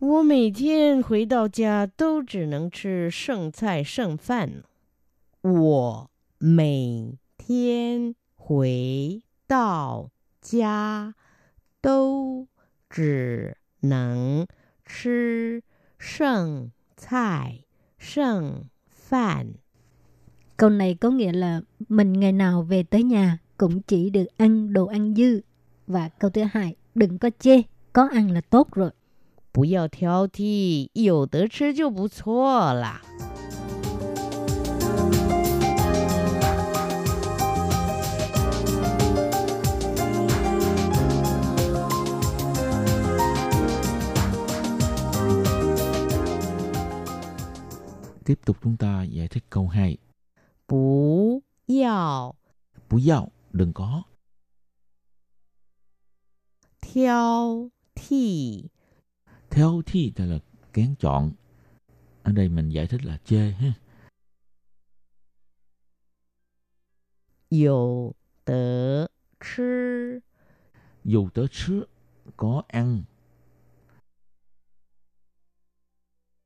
[0.00, 4.62] 我每天回到家都只能吃剩菜剩饭。
[5.42, 11.14] 我每天回到家
[11.82, 12.48] 都
[12.88, 14.46] 只能
[14.86, 15.62] 吃
[15.98, 17.63] 剩菜
[18.04, 19.52] 剩饭。
[20.56, 24.72] Câu này có nghĩa là mình ngày nào về tới nhà cũng chỉ được ăn
[24.72, 25.40] đồ ăn dư.
[25.86, 28.90] Và câu thứ hai, đừng có chê, có ăn là tốt rồi.
[29.52, 33.02] 不要挑剔，有得吃就不错啦。
[48.25, 49.97] Tiếp tục chúng ta giải thích câu 2.
[50.67, 52.33] Bú yào.
[52.89, 54.03] Bú yào, đừng có.
[56.81, 58.63] Theo thị.
[59.49, 60.39] Theo thị là
[60.73, 61.31] kén chọn.
[62.23, 63.73] Ở đây mình giải thích là chê ha.
[67.49, 68.11] Dù
[68.45, 69.05] tớ
[69.39, 70.19] chứ.
[71.03, 71.85] Dù tớ chứ,
[72.37, 73.03] có ăn.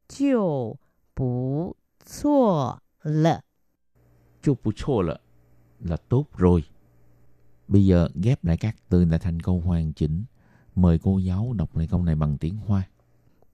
[0.07, 0.75] Chiều
[1.18, 3.42] 不错了。
[4.42, 5.18] chú bù chô là,
[5.80, 6.64] là tốt rồi.
[7.68, 10.24] Bây giờ ghép lại các từ lại thành câu hoàn chỉnh.
[10.74, 12.84] Mời cô giáo đọc lại câu này bằng tiếng Hoa.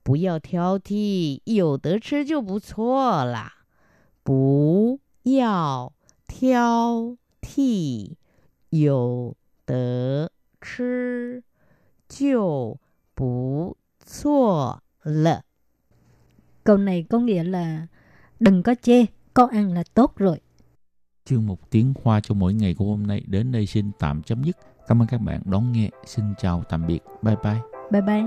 [0.03, 3.53] 不要挑剔，有得吃就不错啦。
[4.23, 5.93] 不要
[6.27, 8.15] 挑剔，
[8.69, 11.43] 有得吃
[12.09, 12.79] 就
[13.13, 15.43] 不错了。
[16.66, 17.86] Câu này có nghĩa là
[18.40, 20.40] đừng có chê, có ăn là tốt rồi.
[21.24, 24.44] Chương mục tiếng Hoa cho mỗi ngày của hôm nay đến đây xin tạm chấm
[24.44, 24.56] dứt.
[24.88, 25.90] Cảm ơn các bạn đón nghe.
[26.06, 27.00] Xin chào tạm biệt.
[27.22, 27.60] Bye bye.
[27.90, 28.22] Bye bye.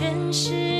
[0.00, 0.79] Hãy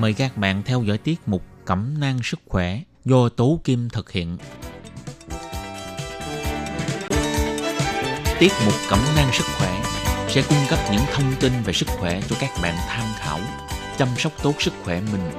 [0.00, 4.12] Mời các bạn theo dõi tiết mục Cẩm nang sức khỏe do Tố Kim thực
[4.12, 4.36] hiện.
[8.38, 9.82] Tiết mục Cẩm nang sức khỏe
[10.28, 13.40] sẽ cung cấp những thông tin về sức khỏe cho các bạn tham khảo,
[13.98, 15.30] chăm sóc tốt sức khỏe mình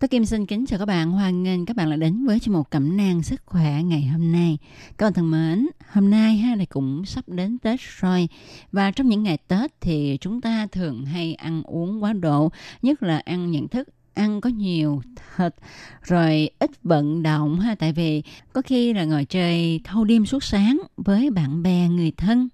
[0.00, 2.54] Tôi Kim xin kính chào các bạn, hoan nghênh các bạn đã đến với chương
[2.54, 4.58] mục cẩm nang sức khỏe ngày hôm nay.
[4.98, 8.28] Các bạn thân mến, hôm nay ha thì cũng sắp đến Tết rồi.
[8.72, 13.02] Và trong những ngày Tết thì chúng ta thường hay ăn uống quá độ, nhất
[13.02, 15.02] là ăn những thức ăn có nhiều
[15.36, 15.54] thịt
[16.02, 17.74] rồi ít vận động ha.
[17.74, 18.22] Tại vì
[18.52, 22.48] có khi là ngồi chơi thâu đêm suốt sáng với bạn bè người thân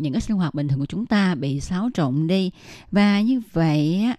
[0.00, 2.50] những cái sinh hoạt bình thường của chúng ta bị xáo trộn đi.
[2.92, 4.16] Và như vậy á,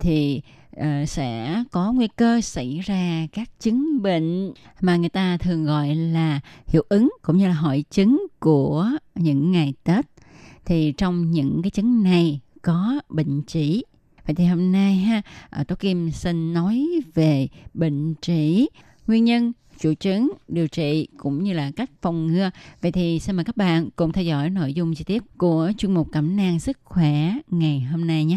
[0.00, 0.40] thì
[0.76, 5.94] Ờ, sẽ có nguy cơ xảy ra các chứng bệnh mà người ta thường gọi
[5.94, 10.06] là hiệu ứng cũng như là hội chứng của những ngày Tết.
[10.64, 13.82] Thì trong những cái chứng này có bệnh trĩ.
[14.26, 18.66] Vậy thì hôm nay ha, ờ, Tố Kim xin nói về bệnh trĩ,
[19.06, 22.50] nguyên nhân triệu chứng, điều trị cũng như là cách phòng ngừa.
[22.80, 25.94] Vậy thì xin mời các bạn cùng theo dõi nội dung chi tiết của chuyên
[25.94, 28.36] mục cẩm nang sức khỏe ngày hôm nay nhé.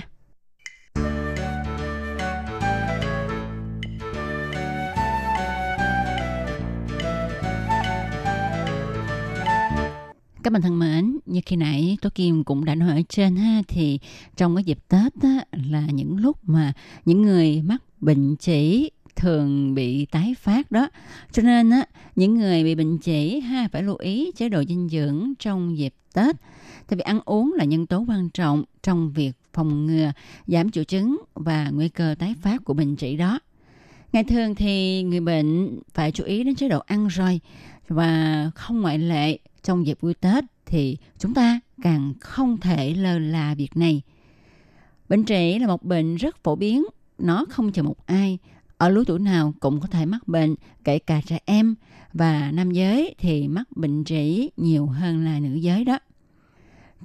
[10.44, 13.62] Các bạn thân mến, như khi nãy Tố Kim cũng đã nói ở trên ha
[13.68, 14.00] thì
[14.38, 16.74] trong cái dịp Tết á, là những lúc mà
[17.06, 20.90] những người mắc bệnh chỉ thường bị tái phát đó.
[21.32, 24.90] Cho nên á, những người bị bệnh chỉ ha phải lưu ý chế độ dinh
[24.90, 26.36] dưỡng trong dịp Tết.
[26.88, 30.12] Tại vì ăn uống là nhân tố quan trọng trong việc phòng ngừa,
[30.48, 33.40] giảm triệu chứng và nguy cơ tái phát của bệnh chỉ đó.
[34.14, 37.40] Ngày thường thì người bệnh phải chú ý đến chế độ ăn rồi
[37.94, 43.20] và không ngoại lệ trong dịp vui Tết thì chúng ta càng không thể lơ
[43.20, 44.02] là việc này.
[45.10, 46.86] Bệnh trĩ là một bệnh rất phổ biến,
[47.18, 48.38] nó không chờ một ai.
[48.78, 51.76] Ở lứa tuổi nào cũng có thể mắc bệnh, kể cả trẻ em
[52.14, 56.00] và nam giới thì mắc bệnh trĩ nhiều hơn là nữ giới đó.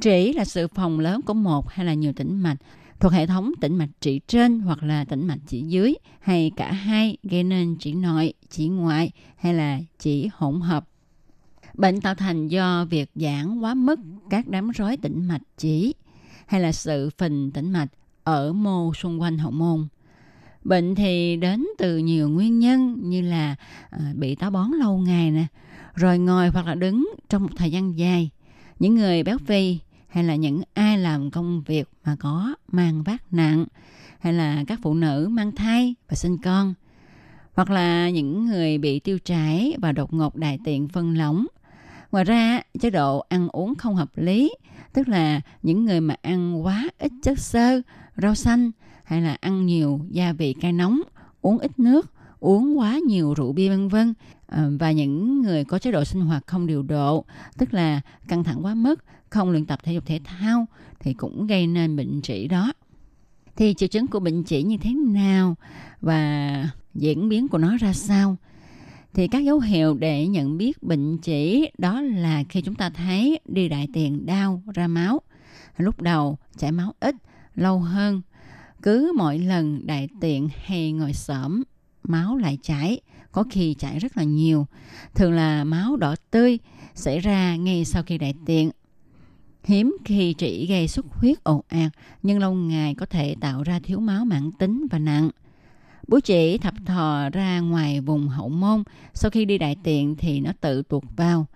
[0.01, 2.57] Trĩ là sự phòng lớn của một hay là nhiều tĩnh mạch
[3.01, 6.73] thuộc hệ thống tĩnh mạch chỉ trên hoặc là tĩnh mạch chỉ dưới hay cả
[6.73, 10.89] hai gây nên chỉ nội, chỉ ngoại hay là chỉ hỗn hợp.
[11.75, 15.95] Bệnh tạo thành do việc giãn quá mức các đám rối tĩnh mạch chỉ
[16.47, 17.89] hay là sự phình tĩnh mạch
[18.25, 19.89] ở mô xung quanh hậu môn.
[20.65, 23.55] Bệnh thì đến từ nhiều nguyên nhân như là
[23.91, 25.47] à, bị táo bón lâu ngày nè,
[25.95, 28.31] rồi ngồi hoặc là đứng trong một thời gian dài.
[28.79, 33.33] Những người béo phì hay là những ai làm công việc mà có mang vác
[33.33, 33.64] nặng
[34.18, 36.75] hay là các phụ nữ mang thai và sinh con
[37.55, 41.47] hoặc là những người bị tiêu chảy và đột ngột đại tiện phân lỏng.
[42.12, 44.55] Ngoài ra, chế độ ăn uống không hợp lý,
[44.92, 47.81] tức là những người mà ăn quá ít chất xơ,
[48.16, 48.71] rau xanh
[49.05, 51.03] hay là ăn nhiều gia vị cay nóng,
[51.40, 54.14] uống ít nước, uống quá nhiều rượu bia vân vân
[54.47, 57.25] ờ, và những người có chế độ sinh hoạt không điều độ,
[57.59, 60.67] tức là căng thẳng quá mức, không luyện tập thể dục thể thao
[61.01, 62.73] thì cũng gây nên bệnh trĩ đó.
[63.57, 65.57] Thì triệu chứng của bệnh trĩ như thế nào
[66.01, 68.37] và diễn biến của nó ra sao?
[69.14, 73.41] thì các dấu hiệu để nhận biết bệnh chỉ đó là khi chúng ta thấy
[73.45, 75.20] đi đại tiền đau, ra máu
[75.76, 77.14] lúc đầu chảy máu ít,
[77.55, 78.22] lâu hơn
[78.83, 81.62] cứ mỗi lần đại tiện hay ngồi xổm,
[82.03, 83.01] máu lại chảy,
[83.33, 84.66] có khi chảy rất là nhiều
[85.14, 86.59] thường là máu đỏ tươi
[86.95, 88.70] xảy ra ngay sau khi đại tiện
[89.69, 91.93] hiếm khi chỉ gây xuất huyết ồ ạt
[92.23, 95.31] nhưng lâu ngày có thể tạo ra thiếu máu mãn tính và nặng
[96.09, 98.83] Búa chỉ thập thò ra ngoài vùng hậu môn,
[99.14, 101.47] sau khi đi đại tiện thì nó tự tuột vào.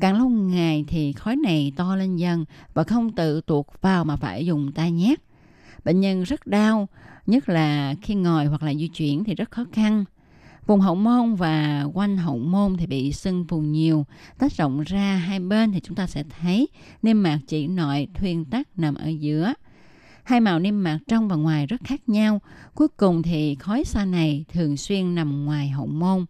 [0.00, 2.44] Càng lâu ngày thì khói này to lên dần
[2.74, 5.20] và không tự tuột vào mà phải dùng tay nhét.
[5.84, 6.88] Bệnh nhân rất đau,
[7.26, 10.04] nhất là khi ngồi hoặc là di chuyển thì rất khó khăn.
[10.66, 14.06] Vùng hậu môn và quanh hậu môn thì bị sưng phù nhiều,
[14.38, 16.68] tách rộng ra hai bên thì chúng ta sẽ thấy
[17.02, 19.54] niêm mạc chỉ nội thuyên tắc nằm ở giữa.
[20.22, 22.40] Hai màu niêm mạc trong và ngoài rất khác nhau.
[22.74, 26.24] Cuối cùng thì khói xa này thường xuyên nằm ngoài hậu môn.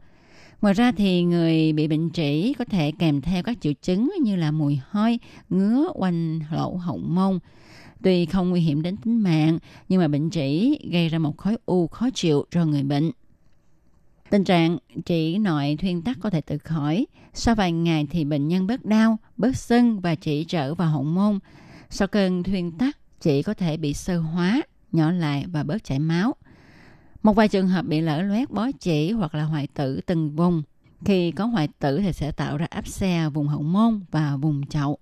[0.62, 4.36] Ngoài ra thì người bị bệnh trĩ có thể kèm theo các triệu chứng như
[4.36, 5.18] là mùi hôi,
[5.50, 7.38] ngứa quanh lỗ hậu môn.
[8.02, 9.58] Tuy không nguy hiểm đến tính mạng,
[9.88, 13.10] nhưng mà bệnh trĩ gây ra một khối u khó chịu cho người bệnh.
[14.30, 17.06] Tình trạng chỉ nội thuyên tắc có thể tự khỏi.
[17.32, 21.02] Sau vài ngày thì bệnh nhân bớt đau, bớt sưng và chỉ trở vào hậu
[21.02, 21.38] môn.
[21.90, 24.62] Sau cơn thuyên tắc, chỉ có thể bị sơ hóa,
[24.92, 26.34] nhỏ lại và bớt chảy máu.
[27.22, 30.62] Một vài trường hợp bị lở loét bó chỉ hoặc là hoại tử từng vùng.
[31.04, 34.66] Khi có hoại tử thì sẽ tạo ra áp xe vùng hậu môn và vùng
[34.66, 34.98] chậu.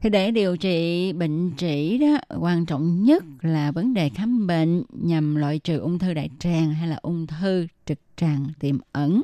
[0.00, 4.82] Thì để điều trị bệnh trĩ đó, quan trọng nhất là vấn đề khám bệnh
[4.90, 9.22] nhằm loại trừ ung thư đại tràng hay là ung thư trực tràng tiềm ẩn.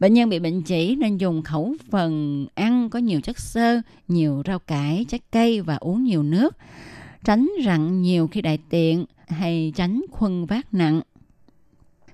[0.00, 4.42] Bệnh nhân bị bệnh chỉ nên dùng khẩu phần ăn có nhiều chất xơ, nhiều
[4.46, 6.56] rau cải, trái cây và uống nhiều nước.
[7.24, 11.00] Tránh rặn nhiều khi đại tiện hay tránh khuân vác nặng.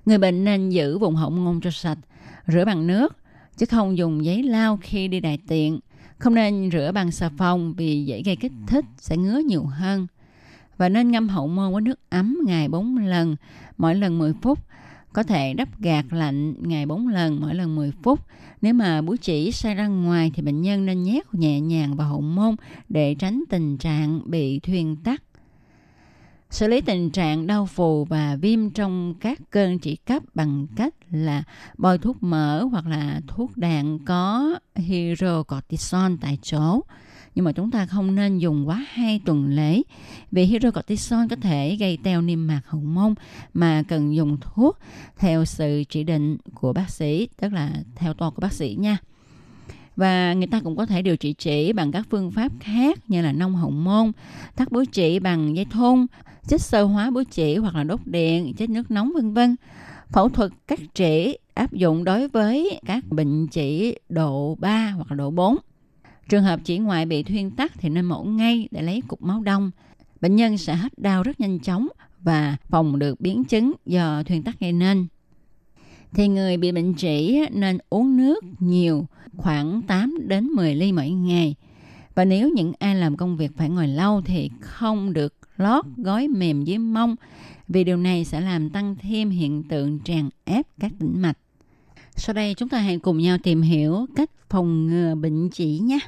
[0.05, 1.99] Người bệnh nên giữ vùng hậu môn cho sạch,
[2.47, 3.17] rửa bằng nước,
[3.57, 5.79] chứ không dùng giấy lau khi đi đại tiện.
[6.21, 10.07] Không nên rửa bằng xà phòng vì dễ gây kích thích, sẽ ngứa nhiều hơn.
[10.77, 13.35] Và nên ngâm hậu môn với nước ấm ngày 4 lần,
[13.77, 14.59] mỗi lần 10 phút.
[15.13, 18.19] Có thể đắp gạt lạnh ngày 4 lần, mỗi lần 10 phút.
[18.61, 22.07] Nếu mà búi chỉ sai ra ngoài thì bệnh nhân nên nhét nhẹ nhàng vào
[22.07, 22.55] hậu môn
[22.89, 25.23] để tránh tình trạng bị thuyên tắc.
[26.51, 30.93] Xử lý tình trạng đau phù và viêm trong các cơn chỉ cấp bằng cách
[31.11, 31.43] là
[31.77, 36.81] bôi thuốc mỡ hoặc là thuốc đạn có hydrocortisone tại chỗ.
[37.35, 39.81] Nhưng mà chúng ta không nên dùng quá hai tuần lễ
[40.31, 43.13] vì hydrocortisone có thể gây teo niêm mạc hậu môn
[43.53, 44.77] mà cần dùng thuốc
[45.17, 48.97] theo sự chỉ định của bác sĩ, tức là theo toa của bác sĩ nha
[49.95, 53.21] và người ta cũng có thể điều trị trĩ bằng các phương pháp khác như
[53.21, 54.11] là nông hậu môn,
[54.55, 56.05] thắt búi trĩ bằng dây thun,
[56.47, 59.55] chích sơ hóa búi trĩ hoặc là đốt điện, chích nước nóng vân vân.
[60.09, 65.15] Phẫu thuật cắt trĩ áp dụng đối với các bệnh chỉ độ 3 hoặc là
[65.15, 65.57] độ 4.
[66.29, 69.41] Trường hợp chỉ ngoại bị thuyên tắc thì nên mổ ngay để lấy cục máu
[69.41, 69.71] đông.
[70.21, 71.87] Bệnh nhân sẽ hết đau rất nhanh chóng
[72.19, 75.07] và phòng được biến chứng do thuyên tắc gây nên.
[76.13, 79.07] Thì người bị bệnh trĩ nên uống nước nhiều,
[79.37, 81.55] khoảng 8 đến 10 ly mỗi ngày.
[82.15, 86.27] Và nếu những ai làm công việc phải ngồi lâu thì không được lót gói
[86.27, 87.15] mềm dưới mông
[87.67, 91.37] vì điều này sẽ làm tăng thêm hiện tượng tràn ép các tĩnh mạch.
[92.15, 95.99] Sau đây chúng ta hãy cùng nhau tìm hiểu cách phòng ngừa bệnh chỉ nhé.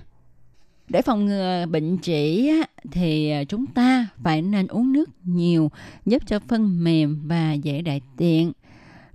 [0.89, 2.51] Để phòng ngừa bệnh chỉ
[2.91, 5.71] thì à, chúng ta phải nên uống nước nhiều
[6.05, 8.51] giúp cho phân mềm và dễ đại tiện.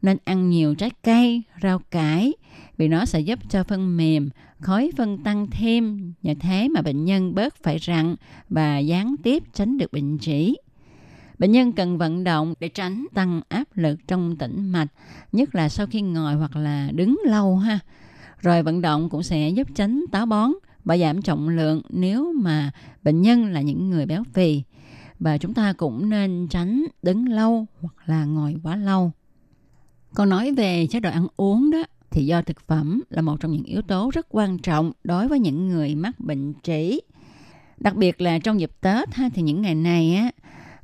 [0.03, 2.33] Nên ăn nhiều trái cây, rau cải
[2.77, 4.31] vì nó sẽ giúp cho phân mềm,
[4.61, 8.17] khói phân tăng thêm, nhờ thế mà bệnh nhân bớt phải rặn
[8.49, 10.55] và gián tiếp tránh được bệnh trĩ.
[11.39, 14.89] Bệnh nhân cần vận động để tránh tăng áp lực trong tĩnh mạch,
[15.33, 17.79] nhất là sau khi ngồi hoặc là đứng lâu ha.
[18.41, 20.53] Rồi vận động cũng sẽ giúp tránh táo bón
[20.85, 22.71] và giảm trọng lượng nếu mà
[23.03, 24.63] bệnh nhân là những người béo phì.
[25.19, 29.13] Và chúng ta cũng nên tránh đứng lâu hoặc là ngồi quá lâu.
[30.15, 33.53] Còn nói về chế độ ăn uống đó thì do thực phẩm là một trong
[33.53, 37.01] những yếu tố rất quan trọng đối với những người mắc bệnh trĩ.
[37.77, 40.31] Đặc biệt là trong dịp Tết ha, thì những ngày này á,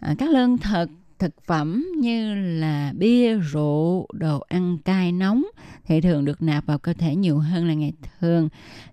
[0.00, 5.44] à, các lương thực thực phẩm như là bia, rượu, đồ ăn cay nóng
[5.84, 8.48] thì thường được nạp vào cơ thể nhiều hơn là ngày thường.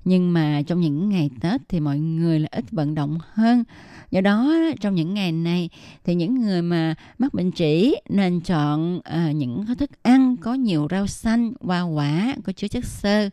[0.06, 3.64] Nhưng mà trong những ngày Tết thì mọi người là ít vận động hơn.
[4.12, 5.70] Do đó trong những ngày này
[6.04, 10.88] thì những người mà mắc bệnh trĩ nên chọn uh, những thức ăn có nhiều
[10.92, 13.30] rau xanh, hoa quả, có chứa chất xơ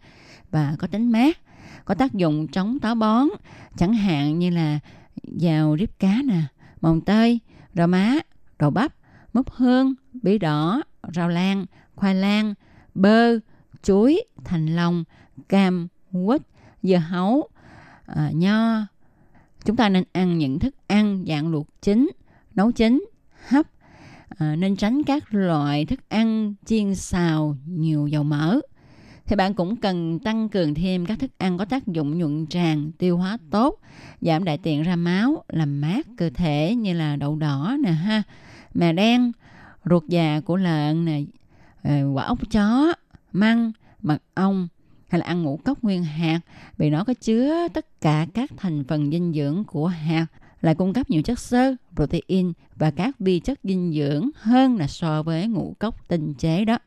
[0.50, 1.38] và có tính mát,
[1.84, 3.28] có tác dụng chống táo bón,
[3.76, 4.78] chẳng hạn như là
[5.24, 6.40] dầu riếp cá nè,
[6.80, 7.38] mồng tơi,
[7.74, 8.18] rau má,
[8.58, 8.94] đậu bắp,
[9.32, 10.82] mướp hương, bí đỏ,
[11.14, 12.54] rau lan, khoai lang,
[12.94, 13.38] bơ,
[13.82, 15.04] chuối, thành long,
[15.48, 16.42] cam, quýt,
[16.82, 17.48] dưa hấu,
[18.06, 18.86] à, nho.
[19.64, 22.10] Chúng ta nên ăn những thức ăn dạng luộc chín,
[22.54, 23.04] nấu chín,
[23.48, 23.66] hấp.
[24.28, 28.60] À, nên tránh các loại thức ăn chiên xào nhiều dầu mỡ.
[29.26, 32.92] Thì bạn cũng cần tăng cường thêm các thức ăn có tác dụng nhuận tràng,
[32.98, 33.80] tiêu hóa tốt,
[34.20, 38.22] giảm đại tiện ra máu, làm mát cơ thể như là đậu đỏ nè ha,
[38.78, 39.32] mè đen,
[39.84, 41.20] ruột già của lợn nè,
[41.82, 42.92] ờ, quả ốc chó,
[43.32, 43.72] măng,
[44.02, 44.68] mật ong
[45.08, 46.40] hay là ăn ngũ cốc nguyên hạt
[46.76, 50.26] vì nó có chứa tất cả các thành phần dinh dưỡng của hạt
[50.60, 54.86] lại cung cấp nhiều chất xơ, protein và các vi chất dinh dưỡng hơn là
[54.86, 56.78] so với ngũ cốc tinh chế đó.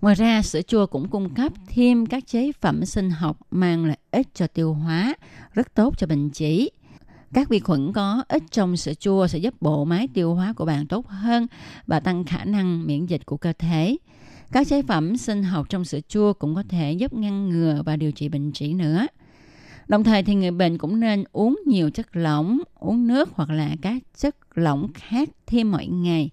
[0.00, 3.96] Ngoài ra, sữa chua cũng cung cấp thêm các chế phẩm sinh học mang lợi
[4.10, 5.14] ích cho tiêu hóa,
[5.54, 6.70] rất tốt cho bệnh chỉ.
[7.34, 10.64] Các vi khuẩn có ít trong sữa chua sẽ giúp bộ máy tiêu hóa của
[10.64, 11.46] bạn tốt hơn
[11.86, 13.96] và tăng khả năng miễn dịch của cơ thể.
[14.52, 17.96] Các chế phẩm sinh học trong sữa chua cũng có thể giúp ngăn ngừa và
[17.96, 19.06] điều trị bệnh trĩ nữa.
[19.88, 23.76] Đồng thời thì người bệnh cũng nên uống nhiều chất lỏng, uống nước hoặc là
[23.82, 26.30] các chất lỏng khác thêm mỗi ngày.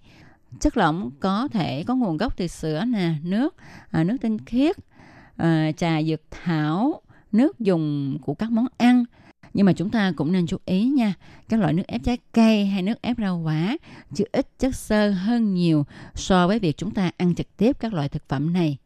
[0.60, 3.54] Chất lỏng có thể có nguồn gốc từ sữa nè, nước,
[3.90, 4.76] à, nước tinh khiết,
[5.36, 7.00] à, trà dược thảo,
[7.32, 9.04] nước dùng của các món ăn.
[9.54, 11.14] Nhưng mà chúng ta cũng nên chú ý nha,
[11.48, 13.76] các loại nước ép trái cây hay nước ép rau quả
[14.14, 17.94] chứa ít chất xơ hơn nhiều so với việc chúng ta ăn trực tiếp các
[17.94, 18.78] loại thực phẩm này.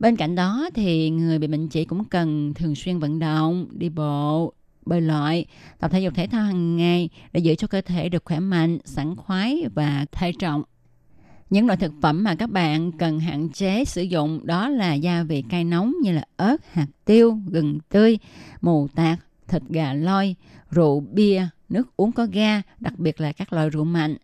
[0.00, 3.88] Bên cạnh đó thì người bị bệnh chỉ cũng cần thường xuyên vận động, đi
[3.88, 4.52] bộ,
[4.86, 5.44] bơi lội,
[5.78, 8.78] tập thể dục thể thao hàng ngày để giữ cho cơ thể được khỏe mạnh,
[8.84, 10.62] sảng khoái và thể trọng.
[11.50, 15.22] Những loại thực phẩm mà các bạn cần hạn chế sử dụng đó là gia
[15.22, 18.18] vị cay nóng như là ớt, hạt tiêu, gừng tươi,
[18.60, 19.18] mù tạt,
[19.50, 20.34] thịt gà loi,
[20.70, 24.16] rượu bia, nước uống có ga, đặc biệt là các loại rượu mạnh.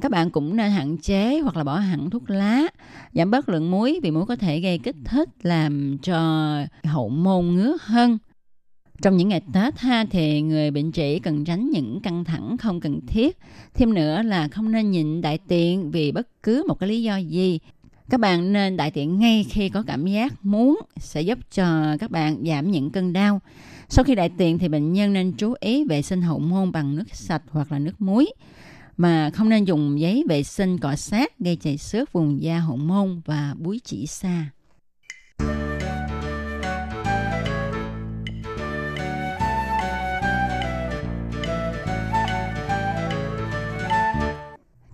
[0.00, 2.62] Các bạn cũng nên hạn chế hoặc là bỏ hẳn thuốc lá,
[3.12, 6.18] giảm bớt lượng muối vì muối có thể gây kích thích làm cho
[6.84, 8.18] hậu môn ngứa hơn.
[9.02, 12.80] Trong những ngày Tết ha thì người bệnh trĩ cần tránh những căng thẳng không
[12.80, 13.38] cần thiết.
[13.74, 17.16] Thêm nữa là không nên nhịn đại tiện vì bất cứ một cái lý do
[17.16, 17.58] gì.
[18.10, 22.10] Các bạn nên đại tiện ngay khi có cảm giác muốn sẽ giúp cho các
[22.10, 23.40] bạn giảm những cơn đau.
[23.88, 26.96] Sau khi đại tiện thì bệnh nhân nên chú ý vệ sinh hậu môn bằng
[26.96, 28.32] nước sạch hoặc là nước muối,
[28.96, 32.76] mà không nên dùng giấy vệ sinh cọ sát gây chảy xước vùng da hậu
[32.76, 34.46] môn và búi chỉ xa.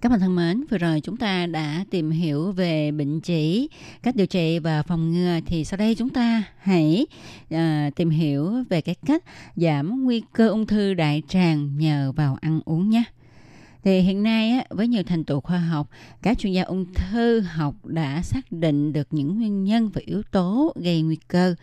[0.07, 3.68] Các bạn thân mến, vừa rồi chúng ta đã tìm hiểu về bệnh chỉ,
[4.02, 7.07] cách điều trị và phòng ngừa thì sau đây chúng ta hãy
[7.54, 7.59] uh,
[7.96, 9.22] tìm hiểu về cái cách
[9.57, 13.04] giảm nguy cơ ung thư đại tràng nhờ vào ăn uống nhé.
[13.84, 15.90] Thì hiện nay với nhiều thành tựu khoa học,
[16.22, 20.22] các chuyên gia ung thư học đã xác định được những nguyên nhân và yếu
[20.22, 21.54] tố gây nguy cơ.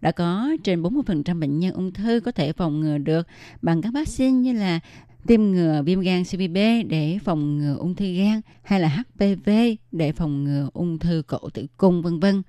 [0.00, 3.26] Đã có trên 40% bệnh nhân ung thư có thể phòng ngừa được
[3.62, 4.80] bằng các vaccine như là
[5.26, 6.56] tiêm ngừa viêm gan CVB
[6.88, 9.50] để phòng ngừa ung thư gan hay là HPV
[9.92, 12.42] để phòng ngừa ung thư cổ tử cung, vân vân.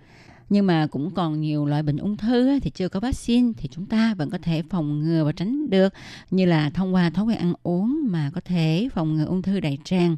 [0.49, 3.85] Nhưng mà cũng còn nhiều loại bệnh ung thư thì chưa có vaccine, thì chúng
[3.85, 5.93] ta vẫn có thể phòng ngừa và tránh được
[6.31, 9.59] như là thông qua thói quen ăn uống mà có thể phòng ngừa ung thư
[9.59, 10.17] đại tràng.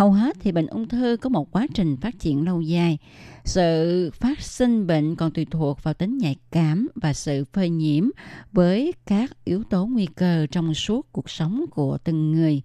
[0.00, 2.98] Hầu hết thì bệnh ung thư có một quá trình phát triển lâu dài.
[3.44, 8.04] Sự phát sinh bệnh còn tùy thuộc vào tính nhạy cảm và sự phơi nhiễm
[8.52, 12.62] với các yếu tố nguy cơ trong suốt cuộc sống của từng người.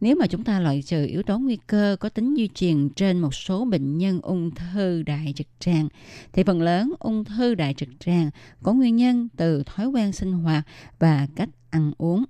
[0.00, 3.18] Nếu mà chúng ta loại trừ yếu tố nguy cơ có tính di truyền trên
[3.18, 5.88] một số bệnh nhân ung thư đại trực tràng,
[6.32, 8.30] thì phần lớn ung thư đại trực tràng
[8.62, 10.66] có nguyên nhân từ thói quen sinh hoạt
[10.98, 12.24] và cách ăn uống.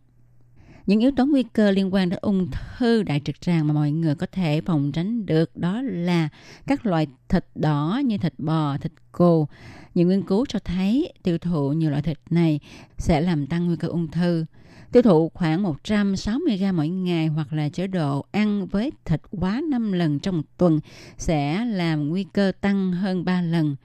[0.91, 3.91] Những yếu tố nguy cơ liên quan đến ung thư đại trực tràng mà mọi
[3.91, 6.29] người có thể phòng tránh được đó là
[6.67, 9.49] các loại thịt đỏ như thịt bò, thịt cừu.
[9.95, 12.61] Nhiều nghiên cứu cho thấy tiêu thụ nhiều loại thịt này
[12.99, 14.45] sẽ làm tăng nguy cơ ung thư.
[14.93, 19.63] Tiêu thụ khoảng 160 g mỗi ngày hoặc là chế độ ăn với thịt quá
[19.71, 20.81] 5 lần trong một tuần
[21.19, 23.77] sẽ làm nguy cơ tăng hơn 3 lần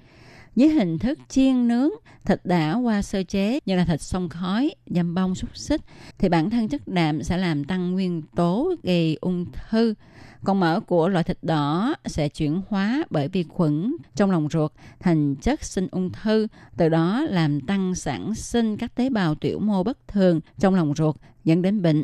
[0.56, 1.90] với hình thức chiên nướng
[2.26, 5.82] thịt đã qua sơ chế như là thịt sông khói, dầm bông, xúc xích
[6.18, 9.94] thì bản thân chất đạm sẽ làm tăng nguyên tố gây ung thư.
[10.44, 14.72] Còn mỡ của loại thịt đỏ sẽ chuyển hóa bởi vi khuẩn trong lòng ruột
[15.00, 16.48] thành chất sinh ung thư,
[16.78, 20.94] từ đó làm tăng sản sinh các tế bào tiểu mô bất thường trong lòng
[20.96, 22.04] ruột dẫn đến bệnh.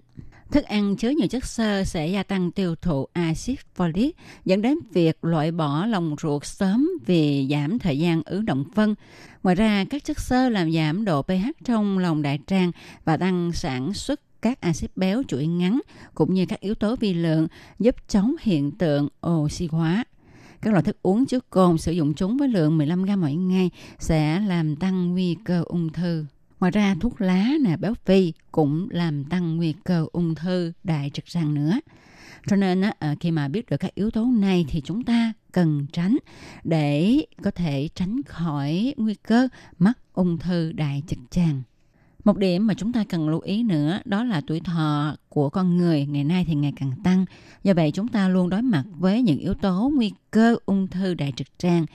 [0.52, 4.12] Thức ăn chứa nhiều chất xơ sẽ gia tăng tiêu thụ axit folic,
[4.46, 8.96] dẫn đến việc loại bỏ lòng ruột sớm vì giảm thời gian ứ động phân.
[9.44, 12.72] Ngoài ra, các chất xơ làm giảm độ pH trong lòng đại tràng
[13.06, 15.82] và tăng sản xuất các axit béo chuỗi ngắn
[16.16, 17.48] cũng như các yếu tố vi lượng
[17.80, 20.04] giúp chống hiện tượng oxy hóa.
[20.62, 24.40] Các loại thức uống chứa cồn sử dụng chúng với lượng 15g mỗi ngày sẽ
[24.40, 26.26] làm tăng nguy cơ ung thư.
[26.62, 31.10] Ngoài ra, thuốc lá nè, béo phì cũng làm tăng nguy cơ ung thư đại
[31.14, 31.80] trực tràng nữa.
[32.48, 35.86] Cho nên ờ, khi mà biết được các yếu tố này thì chúng ta cần
[35.94, 36.18] tránh
[36.64, 39.48] để có thể tránh khỏi nguy cơ
[39.80, 41.62] mắc ung thư đại trực tràng.
[42.24, 45.78] Một điểm mà chúng ta cần lưu ý nữa đó là tuổi thọ của con
[45.78, 47.26] người ngày nay thì ngày càng tăng.
[47.64, 51.14] Do vậy chúng ta luôn đối mặt với những yếu tố nguy cơ ung thư
[51.14, 51.86] đại trực tràng.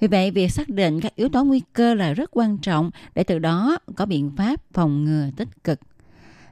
[0.00, 3.24] Vì vậy, việc xác định các yếu tố nguy cơ là rất quan trọng để
[3.24, 5.80] từ đó có biện pháp phòng ngừa tích cực.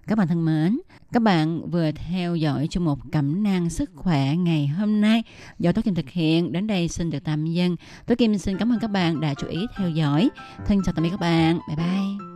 [0.06, 0.78] Các bạn thân mến,
[1.12, 5.22] các bạn vừa theo dõi chương mục cẩm nang sức khỏe ngày hôm nay
[5.58, 6.52] do Tố Kim thực hiện.
[6.52, 7.76] Đến đây xin được tạm dừng.
[8.06, 10.28] Tố Kim xin cảm ơn các bạn đã chú ý theo dõi.
[10.66, 11.58] Thân chào tạm biệt các bạn.
[11.68, 12.35] Bye bye.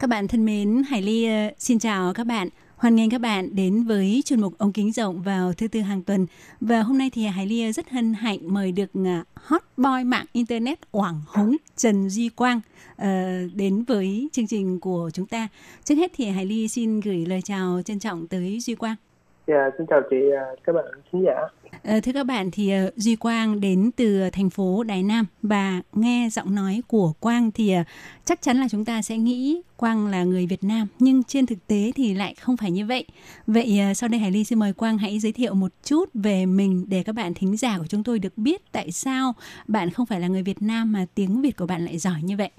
[0.00, 2.48] Các bạn thân mến, Hải Ly ờ, xin chào các bạn.
[2.76, 6.02] Hoan nghênh các bạn đến với chuyên mục ống kính rộng vào thứ tư hàng
[6.02, 6.26] tuần.
[6.60, 10.04] Và hôm nay thì Hải Ly ờ, rất hân hạnh mời được ờ, hot boy
[10.04, 12.60] mạng internet Quảng Hống Trần Duy Quang
[13.54, 15.48] đến với chương trình của chúng ta.
[15.84, 18.96] Trước hết thì Hải Ly xin gửi lời chào trân trọng tới Duy Quang.
[19.46, 20.16] Dạ, xin chào chị
[20.64, 21.34] các bạn khán giả.
[21.84, 25.82] Ờ, thưa các bạn thì ờ, Duy Quang đến từ thành phố Đài Nam và
[25.92, 27.82] nghe giọng nói của Quang thì ờ,
[28.24, 31.66] chắc chắn là chúng ta sẽ nghĩ Quang là người Việt Nam nhưng trên thực
[31.66, 33.04] tế thì lại không phải như vậy.
[33.46, 36.84] Vậy sau đây Hải Ly xin mời Quang hãy giới thiệu một chút về mình
[36.88, 39.34] để các bạn thính giả của chúng tôi được biết tại sao
[39.66, 42.36] bạn không phải là người Việt Nam mà tiếng Việt của bạn lại giỏi như
[42.36, 42.50] vậy.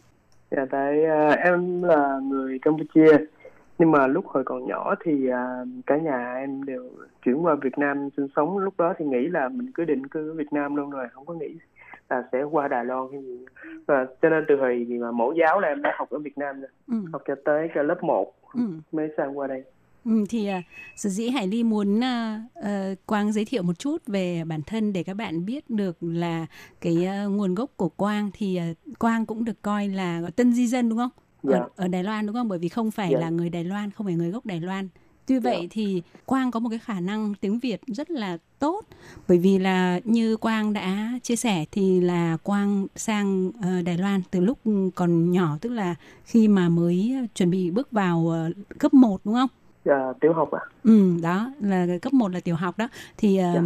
[0.52, 0.98] Dạ, tại
[1.32, 3.18] uh, em là người Campuchia
[3.80, 6.90] nhưng mà lúc hồi còn nhỏ thì à, cả nhà em đều
[7.26, 10.30] chuyển qua Việt Nam sinh sống lúc đó thì nghĩ là mình cứ định cư
[10.32, 11.56] ở Việt Nam luôn rồi không có nghĩ
[12.10, 13.46] là sẽ qua Đài Loan hay gì
[13.88, 16.38] và cho nên từ hồi gì mà mẫu giáo là em đã học ở Việt
[16.38, 16.96] Nam rồi Ừ.
[17.14, 18.62] học cho tới cả lớp 1 Ừ.
[18.92, 19.64] mới sang qua đây
[20.06, 20.64] Ừ, thì uh,
[20.96, 22.04] sở dĩ Hải Ly muốn uh,
[22.60, 22.66] uh,
[23.06, 26.46] Quang giới thiệu một chút về bản thân để các bạn biết được là
[26.82, 30.68] cái uh, nguồn gốc của Quang thì uh, Quang cũng được coi là tân di
[30.68, 31.10] dân đúng không?
[31.44, 31.58] Dạ.
[31.58, 32.48] Ở, ở Đài Loan đúng không?
[32.48, 33.20] Bởi vì không phải Dạ.
[33.20, 34.88] là người Đài Loan, không phải người gốc Đài Loan.
[35.26, 38.82] Tuy vậy thì Quang có một cái khả năng tiếng Việt rất là tốt
[39.28, 44.22] bởi vì là như Quang đã chia sẻ thì là Quang sang ờ, Đài Loan
[44.32, 44.60] từ lúc
[44.96, 49.34] còn nhỏ tức là khi mà mới chuẩn bị bước vào ờ, cấp 1 đúng
[49.36, 49.50] không?
[49.86, 52.88] Dạ, tiểu học à Ừ, đó là cấp 1 là tiểu học đó.
[53.18, 53.62] Thì ờ, Dạ.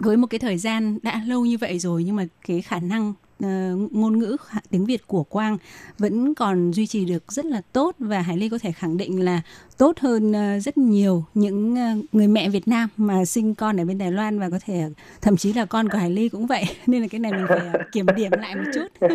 [0.00, 3.14] với một cái thời gian đã lâu như vậy rồi nhưng mà cái khả năng
[3.40, 4.36] ờ, ngôn ngữ
[4.70, 5.58] tiếng Việt của Quang
[5.98, 9.24] vẫn còn duy trì được rất là tốt và Hải Ly có thể khẳng định
[9.24, 9.42] là
[9.78, 13.84] tốt hơn ờ, rất nhiều những ờ, người mẹ Việt Nam mà sinh con ở
[13.84, 14.84] bên Đài Loan và có thể
[15.20, 17.60] thậm chí là con của Hải Ly cũng vậy nên là cái này mình phải
[17.92, 19.08] kiểm điểm lại một chút.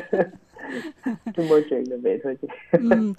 [1.49, 2.47] môi trường là vậy thôi chứ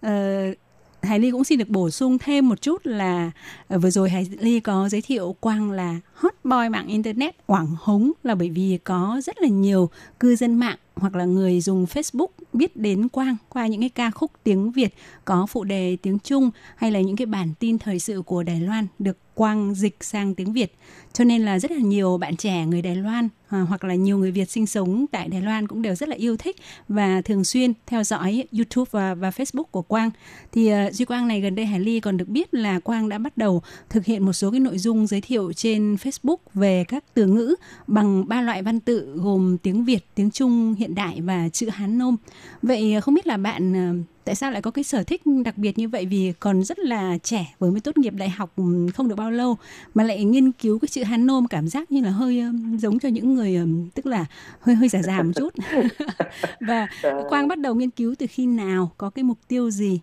[0.00, 0.54] ừ.
[1.02, 3.30] Hải Ly cũng xin được bổ sung thêm một chút là
[3.68, 7.76] ờ, vừa rồi Hải Ly có giới thiệu Quang là hot boy mạng internet, Quảng
[7.80, 9.90] Hống là bởi vì có rất là nhiều
[10.20, 14.10] cư dân mạng hoặc là người dùng Facebook biết đến Quang qua những cái ca
[14.10, 17.98] khúc tiếng Việt có phụ đề tiếng Trung hay là những cái bản tin thời
[17.98, 20.74] sự của Đài Loan được Quang dịch sang tiếng Việt.
[21.12, 24.18] Cho nên là rất là nhiều bạn trẻ người Đài Loan à, hoặc là nhiều
[24.18, 26.56] người Việt sinh sống tại Đài Loan cũng đều rất là yêu thích
[26.88, 30.10] và thường xuyên theo dõi YouTube và, và Facebook của Quang.
[30.52, 33.18] Thì uh, Duy Quang này gần đây Hải Ly còn được biết là Quang đã
[33.18, 37.04] bắt đầu thực hiện một số cái nội dung giới thiệu trên Facebook về các
[37.14, 37.54] từ ngữ
[37.86, 41.98] bằng ba loại văn tự gồm tiếng Việt, tiếng Trung hiện đại và chữ Hán
[41.98, 42.16] nôm.
[42.62, 45.58] Vậy ờ, không biết là bạn ờ, tại sao lại có cái sở thích đặc
[45.58, 48.50] biệt như vậy vì còn rất là trẻ vừa mới tốt nghiệp đại học
[48.94, 49.56] không được bao lâu
[49.94, 52.42] mà lại nghiên cứu cái chữ Hán nôm cảm giác như là hơi
[52.78, 53.56] giống cho những người
[53.94, 54.24] tức là
[54.60, 55.48] hơi hơi giả giả một chút.
[56.60, 60.00] và Ờ, Quang bắt đầu nghiên cứu từ khi nào, có cái mục tiêu gì?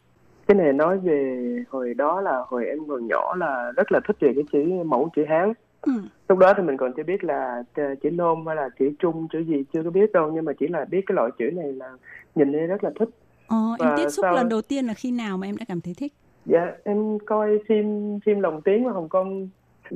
[0.47, 4.17] cái này nói về hồi đó là hồi em còn nhỏ là rất là thích
[4.19, 5.91] về cái chữ mẫu chữ Hán Ừ.
[6.29, 9.27] lúc đó thì mình còn chưa biết là ch- chữ nôm hay là chữ trung
[9.33, 11.73] chữ gì chưa có biết đâu nhưng mà chỉ là biết cái loại chữ này
[11.73, 11.89] là
[12.35, 13.09] nhìn thấy rất là thích
[13.47, 15.65] Ờ, em Và tiếp xúc sau- lần đầu tiên là khi nào mà em đã
[15.67, 16.13] cảm thấy thích?
[16.45, 19.49] dạ em coi phim phim lồng tiếng ở Hồng Kông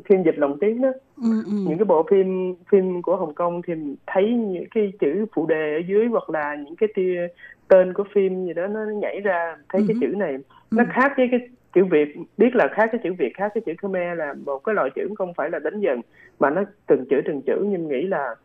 [0.10, 0.90] phim dịch lồng tiếng đó
[1.22, 1.52] Ừ, ừ.
[1.52, 3.74] những cái bộ phim phim của Hồng Kông thì
[4.08, 7.28] thấy những cái chữ phụ đề ở dưới hoặc là những cái tia
[7.68, 9.98] tên của phim gì đó nó nhảy ra thấy cái Ừ.
[10.02, 10.38] chữ này
[10.72, 10.90] nó Ừ.
[10.94, 11.40] khác với cái
[11.74, 14.76] chữ Việt biết là khác cái chữ Việt khác cái chữ Khmer là một cái
[14.76, 16.02] loại chữ không phải là đánh dần
[16.40, 17.66] mà nó từng chữ từng chữ.
[17.70, 18.36] Nhưng nghĩ là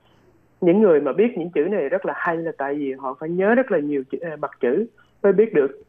[0.60, 3.28] những người mà biết những chữ này rất là hay là tại vì họ phải
[3.28, 4.86] nhớ rất là nhiều chữ, à, mặt chữ
[5.22, 5.82] mới biết được.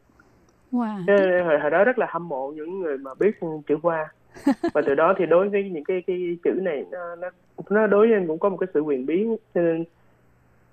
[0.72, 1.44] Wow.
[1.44, 4.12] Hồi, hồi đó rất là hâm mộ những người mà biết chữ hoa.
[4.74, 7.30] Và từ đó thì đối với những cái cái chữ này nó nó
[7.70, 9.84] nó đối với em cũng có một cái sự quyền biến cho nên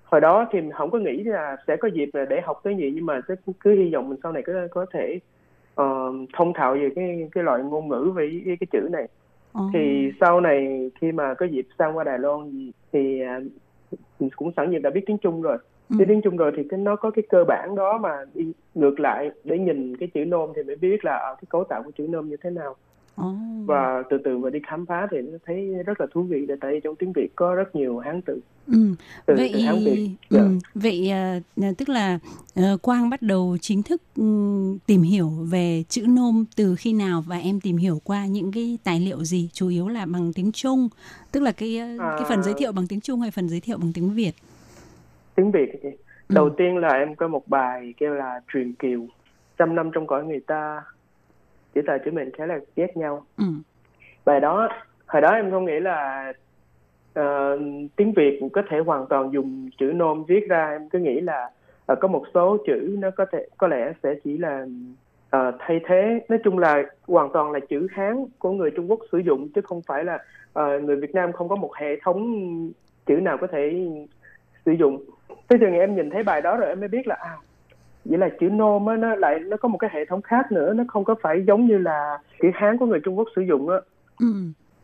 [0.04, 3.06] hồi đó thì không có nghĩ là sẽ có dịp để học cái gì nhưng
[3.06, 5.18] mà cứ, cứ hy vọng mình sau này có có thể
[5.76, 9.08] ờ, thông thạo về cái cái loại ngôn ngữ về cái, cái chữ này
[9.52, 9.70] Ồ.
[9.72, 13.40] thì sau này khi mà có dịp sang qua Đài Loan thì, thì à,
[14.20, 15.58] mình cũng sẵn dịp đã biết tiếng Trung rồi
[15.90, 15.96] Ừ.
[15.98, 19.00] biết tiếng Trung rồi thì cái nó có cái cơ bản đó mà đi ngược
[19.00, 21.90] lại để nhìn cái chữ nôm thì mới biết là ờ, cái cấu tạo của
[21.98, 22.76] chữ nôm như thế nào
[23.16, 23.34] Ồ.
[23.66, 26.54] và từ từ mà đi khám phá thì nó thấy rất là thú vị là
[26.60, 28.40] tại trong tiếng Việt có rất nhiều hán tự
[28.72, 28.94] Ừ.
[29.26, 30.36] từ, Vậy từ hán Việt ừ.
[30.36, 30.42] Dạ.
[30.74, 32.18] vậy à, à, tức là
[32.54, 34.22] ờ, Quang bắt đầu chính thức ừ,
[34.86, 38.78] tìm hiểu về chữ nôm từ khi nào và em tìm hiểu qua những cái
[38.84, 40.88] tài liệu gì chủ yếu là bằng tiếng Trung
[41.32, 42.42] tức là cái ờ, cái phần À.
[42.42, 44.32] giới thiệu bằng tiếng Trung hay phần giới thiệu bằng tiếng Việt
[45.34, 45.68] tiếng Việt
[46.28, 46.34] Ừ.
[46.34, 49.06] đầu tiên là em có một bài kêu là truyền kiều
[49.58, 50.82] trăm năm trong cõi người ta
[51.76, 53.24] chữ tài chữ mệnh khá là ghét nhau.
[53.38, 53.44] Ừ.
[54.24, 54.68] bài đó
[55.06, 56.32] hồi đó em không nghĩ là
[57.14, 57.58] ờ,
[57.96, 60.68] tiếng Việt có thể hoàn toàn dùng chữ nôm viết ra.
[60.70, 61.50] Em cứ nghĩ là
[61.86, 64.66] ờ, có một số chữ nó có thể có lẽ sẽ chỉ là
[65.30, 66.20] ờ, thay thế.
[66.28, 69.60] Nói chung là hoàn toàn là chữ Hán của người Trung Quốc sử dụng chứ
[69.60, 70.18] không phải là
[70.52, 72.70] ờ, người Việt Nam không có một hệ thống
[73.06, 73.88] chữ nào có thể
[74.66, 75.04] sử dụng.
[75.48, 77.36] Tới chừng em nhìn thấy bài đó rồi em mới biết là à
[78.08, 80.72] vậy là chữ nôm á nó lại nó có một cái hệ thống khác nữa
[80.72, 83.68] nó không có phải giống như là chữ Hán của người Trung Quốc sử dụng
[83.68, 83.76] á
[84.18, 84.26] Ừ.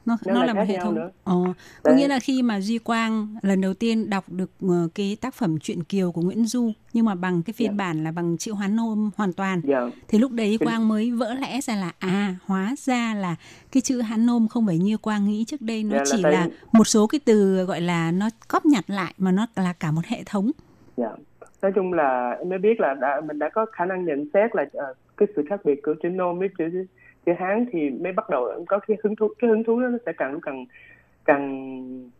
[0.06, 0.94] Nó, Nó nó là là một hệ thống.
[0.94, 1.10] nữa.
[1.24, 1.34] Ờ,
[1.82, 1.94] có Đấy.
[1.96, 5.58] nghĩa là khi mà Duy Quang lần đầu tiên đọc được ờ, cái tác phẩm
[5.58, 7.76] truyện Kiều của Nguyễn Du nhưng mà bằng cái phiên Dạ.
[7.76, 11.34] bản là bằng chữ Hoán nôm hoàn toàn dạ thì lúc đấy Quang mới vỡ
[11.34, 13.36] lẽ ra là à hóa ra là
[13.72, 16.20] cái chữ Hán nôm không phải như Quang nghĩ trước đây nó Dạ, là chỉ
[16.22, 19.72] tại- là một số cái từ gọi là nó cóp nhặt lại mà nó là
[19.72, 20.50] cả một hệ thống.
[20.96, 21.08] dạ
[21.62, 24.56] nói chung là em mới biết là đã, mình đã có khả năng nhận xét
[24.56, 26.64] là ờ, cái sự khác biệt của chữ nôm với chữ
[27.26, 29.88] chữ hán thì mới bắt đầu em có cái hứng thú cái hứng thú đó
[29.88, 30.66] nó sẽ càng càng
[31.24, 32.10] càng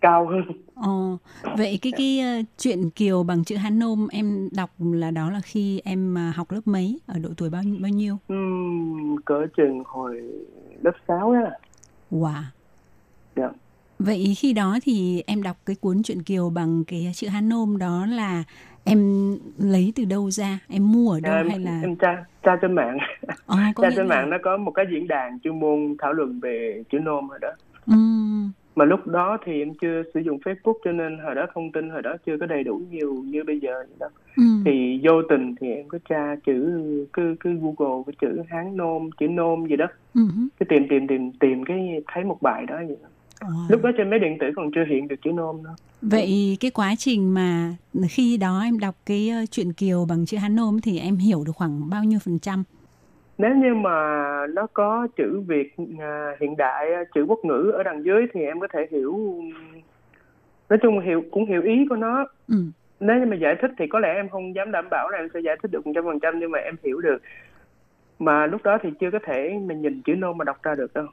[0.00, 0.42] cao hơn
[0.74, 1.16] Ờ,
[1.56, 5.40] vậy cái cái uh, chuyện Kiều bằng chữ Hán nôm em đọc là đó là
[5.44, 8.16] khi em à, học lớp mấy ở độ tuổi bao bao nhiêu?
[8.28, 10.22] Ừm, cỡ chừng hồi
[10.82, 11.50] lớp 6 đó
[12.10, 12.42] Wow.
[13.36, 13.48] dạ
[13.98, 17.78] Vậy khi đó thì em đọc cái cuốn truyện Kiều bằng cái chữ Hán nôm
[17.78, 18.44] đó là
[18.84, 18.98] em
[19.58, 20.58] lấy từ đâu ra?
[20.68, 22.98] Em mua ở đâu em, hay là em tra tra trên mạng
[23.46, 26.40] Ờ, tra trên là- mạng nó có một cái diễn đàn chuyên môn thảo luận
[26.42, 27.48] về chữ nôm rồi đó
[27.86, 31.72] Ừm, mà lúc đó thì em chưa sử dụng Facebook cho nên hồi đó thông
[31.72, 34.08] tin hồi đó chưa có đầy đủ nhiều như bây giờ đó.
[34.36, 34.62] ừm.
[34.64, 36.80] thì vô tình thì em có tra chữ
[37.12, 40.48] cứ cứ Google cái chữ Hán nôm chữ nôm gì đó Ừm.
[40.60, 43.08] cái tìm tìm tìm tìm cái thấy một bài đó vậy đó.
[43.42, 43.66] Wow.
[43.68, 46.70] lúc đó trên máy điện tử còn chưa hiện được chữ nôm đâu Vậy cái
[46.70, 47.74] quá trình mà
[48.10, 51.42] khi đó em đọc cái ờ, truyện Kiều bằng chữ Hán nôm thì em hiểu
[51.46, 52.64] được khoảng bao nhiêu phần trăm?
[53.38, 53.90] nếu như mà
[54.54, 58.60] nó có chữ Việt à, hiện đại chữ quốc ngữ ở đằng dưới thì em
[58.60, 59.40] có thể hiểu
[60.68, 62.54] nói chung hiểu cũng hiểu ý của nó Ừ.
[63.00, 65.28] nếu như mà giải thích thì có lẽ em không dám đảm bảo là em
[65.34, 67.18] sẽ giải thích được một trăm phần trăm nhưng mà em hiểu được
[68.18, 70.94] mà lúc đó thì chưa có thể mình nhìn chữ nôm mà đọc ra được
[70.94, 71.06] đâu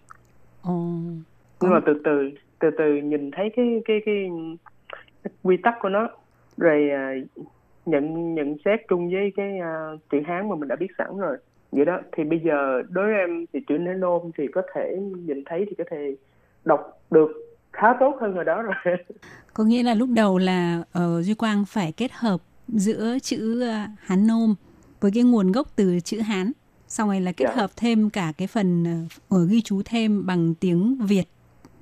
[0.62, 0.90] Ồ.
[1.62, 2.30] nhưng mà từ từ
[2.60, 4.30] từ từ nhìn thấy cái cái cái,
[5.24, 6.10] cái quy tắc của nó
[6.58, 7.14] rồi à,
[7.86, 11.38] nhận nhận xét chung với cái à, chữ hán mà mình đã biết sẵn rồi
[11.72, 14.98] vậy đó thì bây giờ đối với em thì chữ nến nôm thì có thể
[15.26, 16.16] nhìn thấy thì có thể
[16.66, 17.32] đọc được
[17.74, 18.74] khá tốt hơn hồi đó rồi
[19.54, 23.78] Có nghĩa là lúc đầu là ờ, Duy Quang phải kết hợp giữa chữ ờ,
[24.00, 24.56] Hán nôm
[25.02, 26.52] với cái nguồn gốc từ chữ Hán.
[26.88, 27.56] Xong rồi là kết Dạ.
[27.56, 28.84] hợp thêm cả cái phần
[29.30, 31.24] ờ, ở ghi chú thêm bằng tiếng Việt.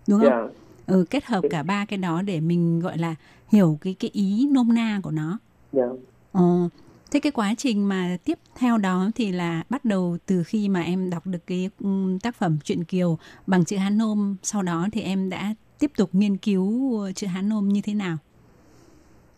[0.08, 0.28] Đúng không?
[0.30, 0.47] dạ
[0.88, 3.16] Ừ, kết hợp cả ba cái đó để mình gọi là
[3.49, 5.39] hiểu cái cái ý nôm na của nó.
[5.72, 5.86] dạ
[6.32, 6.70] Ờ,
[7.12, 10.82] thế cái quá trình mà tiếp theo đó thì là bắt đầu từ khi mà
[10.82, 14.88] em đọc được cái ừm, tác phẩm truyện Kiều bằng chữ Hán nôm, sau đó
[14.91, 18.18] thì em đã tiếp tục nghiên cứu ờ, chữ Hán nôm như thế nào?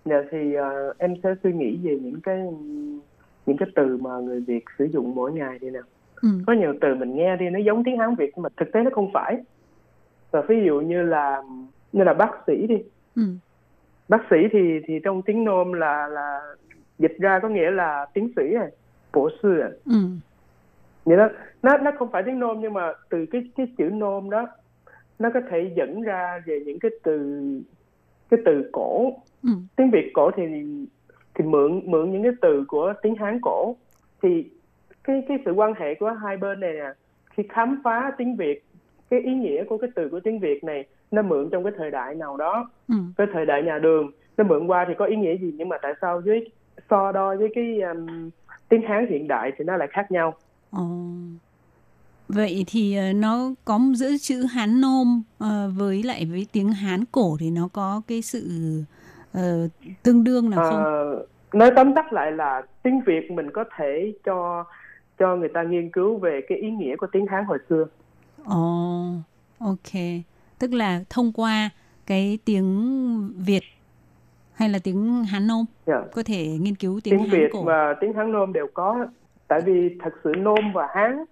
[0.06, 2.38] dạ thì à, em sẽ suy nghĩ về những cái
[3.46, 5.80] những cái từ mà người Việt sử dụng mỗi ngày đi nè
[6.22, 6.30] Ừ.
[6.48, 8.90] có nhiều từ mình nghe đi nó giống tiếng Hán Việt mà thực tế nó
[8.96, 9.36] không phải
[10.32, 11.42] và ví dụ như là
[11.92, 12.76] như là bác sĩ đi
[13.16, 13.22] Ừ.
[14.10, 16.42] bác sĩ thì thì trong tiếng nôm là là
[16.98, 18.70] dịch ra có nghĩa là tiến sĩ này
[19.14, 19.96] bổ sư à Ừ.
[21.06, 21.30] vậy đó
[21.64, 24.48] nó nó không phải tiếng nôm nhưng mà từ cái cái chữ nôm đó
[25.20, 27.42] nó có thể dẫn ra về những cái từ
[28.30, 29.14] cái từ cổ
[29.44, 29.50] Ừ.
[29.76, 30.44] tiếng Việt cổ thì
[31.36, 33.76] thì mượn mượn những cái từ của tiếng Hán cổ
[34.24, 34.50] thì
[35.04, 36.90] cái cái sự quan hệ của hai bên này nè
[37.34, 38.62] khi khám phá tiếng Việt
[39.10, 41.92] cái ý nghĩa của cái từ của tiếng Việt này nó mượn trong cái thời
[41.92, 42.96] đại nào đó Ừ.
[43.18, 45.78] cái thời đại nhà đường nó mượn qua thì có ý nghĩa gì nhưng mà
[45.82, 46.52] tại sao với
[46.90, 48.30] so đo với cái um,
[48.70, 50.34] tiếng Hán hiện đại thì nó lại khác nhau
[50.72, 50.88] Ồ.
[52.28, 57.04] Vậy thì ờ, nó có giữa chữ Hán nôm ờ, với lại với tiếng Hán
[57.12, 58.44] cổ thì nó có cái sự
[59.34, 59.68] ờ,
[60.04, 60.84] tương đương nào không?
[60.84, 64.64] Ờ, nói tóm tắt lại là tiếng Việt mình có thể cho
[65.20, 67.86] cho người ta nghiên cứu về cái ý nghĩa của tiếng Hán hồi xưa
[68.46, 69.06] Ồ,
[69.60, 69.94] ok.
[70.60, 71.70] Tức là thông qua
[72.06, 72.70] cái tiếng
[73.46, 73.62] Việt
[74.54, 76.02] hay là tiếng Hán nôm Dạ.
[76.14, 77.64] có thể nghiên cứu tiếng, tiếng Hán Việt cổ.
[77.64, 79.08] và tiếng Hán nôm đều có
[79.48, 81.26] tại vì thật sự nôm và Hán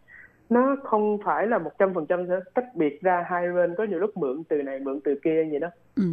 [0.50, 3.84] nó không phải là một trăm phần trăm sẽ tách biệt ra hai bên có
[3.84, 6.04] nhiều lúc mượn từ này mượn từ kia vậy đó Ừ.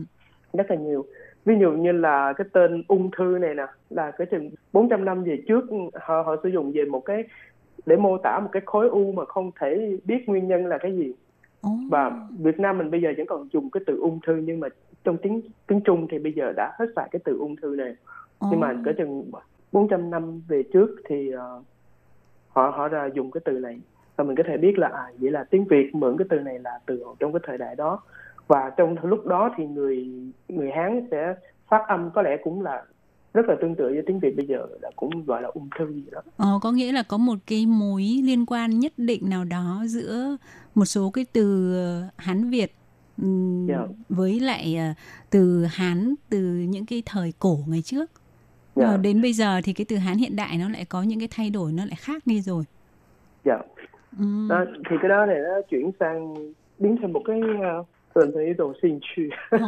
[0.52, 1.06] rất là nhiều
[1.44, 5.24] ví dụ như là cái tên ung thư này nè là cái chừng 400 năm
[5.24, 5.64] về trước
[5.94, 7.24] họ họ sử dụng về một cái
[7.86, 10.96] để mô tả một cái khối u mà không thể biết nguyên nhân là cái
[10.96, 11.12] gì.
[11.90, 14.68] Và Việt Nam mình bây giờ vẫn còn dùng cái từ ung thư nhưng mà
[15.04, 17.96] trong tiếng tiếng Trung thì bây giờ đã hết xài cái từ ung thư này.
[18.50, 19.30] Nhưng mà cỡ chừng
[19.72, 21.62] 400 năm về trước thì ờ,
[22.48, 23.80] họ họ ra dùng cái từ này.
[24.16, 26.58] Và mình có thể biết là à vậy là tiếng Việt mượn cái từ này
[26.58, 28.02] là từ trong cái thời đại đó.
[28.46, 30.08] Và trong lúc đó thì người
[30.48, 31.34] người Hán sẽ
[31.68, 32.84] phát âm có lẽ cũng là
[33.33, 35.93] rất là tương tự với tiếng Việt bây giờ là cũng gọi là ung thư
[35.93, 39.43] gì đó Ờ, có nghĩa là có một cái mối liên quan nhất định nào
[39.45, 40.37] đó giữa
[40.75, 42.71] một số cái từ ờ, Hán Việt
[43.21, 43.87] ừm, Dạ.
[44.09, 44.93] với lại ờ,
[45.29, 48.11] từ Hán từ những cái thời cổ ngày trước.
[48.75, 48.85] Dạ.
[48.85, 51.27] Ờ, đến bây giờ thì cái từ Hán hiện đại nó lại có những cái
[51.31, 52.63] thay đổi nó lại khác đi rồi.
[53.45, 53.57] dạ
[54.19, 54.47] Ừm.
[54.49, 56.33] đó, thì cái đó này nó chuyển sang
[56.79, 59.59] biến thành một cái uh, thành thành一种兴趣 Ờ,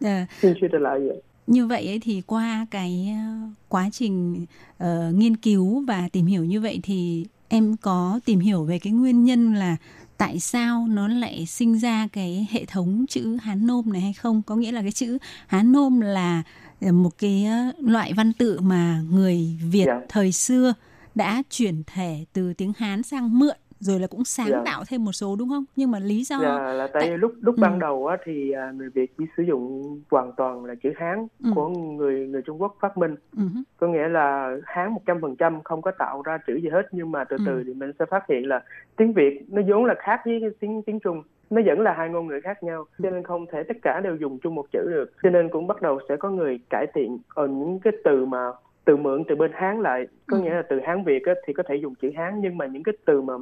[0.00, 1.14] ờ, 兴趣的来源
[1.49, 4.45] như vậy ấy thì qua cái ờ, quá trình
[4.77, 8.93] ờ, nghiên cứu và tìm hiểu như vậy thì em có tìm hiểu về cái
[8.93, 9.77] nguyên nhân là
[10.17, 14.41] tại sao nó lại sinh ra cái hệ thống chữ Hán nôm này hay không?
[14.41, 16.43] Có nghĩa là cái chữ Hán nôm là
[16.81, 17.47] ờ, một cái
[17.79, 19.99] loại văn tự mà người Việt Dạ.
[20.09, 20.73] thời xưa
[21.15, 24.61] đã chuyển thể từ tiếng Hán sang mượn rồi là cũng sáng Dạ.
[24.65, 25.63] tạo thêm một số đúng không?
[25.75, 27.61] Nhưng mà lý do là là tại tại- lúc lúc Ừ.
[27.61, 31.27] ban đầu á, thì à, người Việt chỉ sử dụng hoàn toàn là chữ Hán
[31.43, 31.49] Ừ.
[31.55, 33.43] của người người Trung Quốc phát minh Ừ
[33.77, 36.81] có nghĩa là Hán một trăm phần trăm không có tạo ra chữ gì hết
[36.91, 37.43] nhưng mà từ Ừ.
[37.45, 38.63] từ thì mình sẽ phát hiện là
[38.97, 42.27] tiếng Việt nó vốn là khác với tiếng tiếng Trung nó vẫn là hai ngôn
[42.27, 45.11] ngữ khác nhau cho nên không thể tất cả đều dùng chung một chữ được
[45.23, 48.51] cho nên cũng bắt đầu sẽ có người cải thiện ở những cái từ mà
[48.85, 50.43] từ mượn từ bên Hán lại có Ừ.
[50.43, 52.83] nghĩa là từ Hán Việt á, thì có thể dùng chữ Hán nhưng mà những
[52.83, 53.33] cái từ mà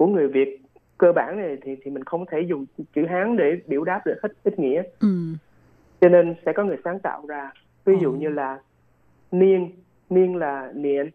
[0.00, 0.60] của người Việt
[0.98, 4.18] cơ bản này thì thì mình không thể dùng chữ Hán để biểu đáp được
[4.22, 4.82] hết ít nghĩa.
[5.00, 5.08] Ừ,
[6.00, 7.50] cho nên sẽ có người sáng tạo ra
[7.84, 8.16] ví dụ Ồ.
[8.16, 8.58] như là
[9.30, 9.70] niên
[10.10, 11.06] niên là niệm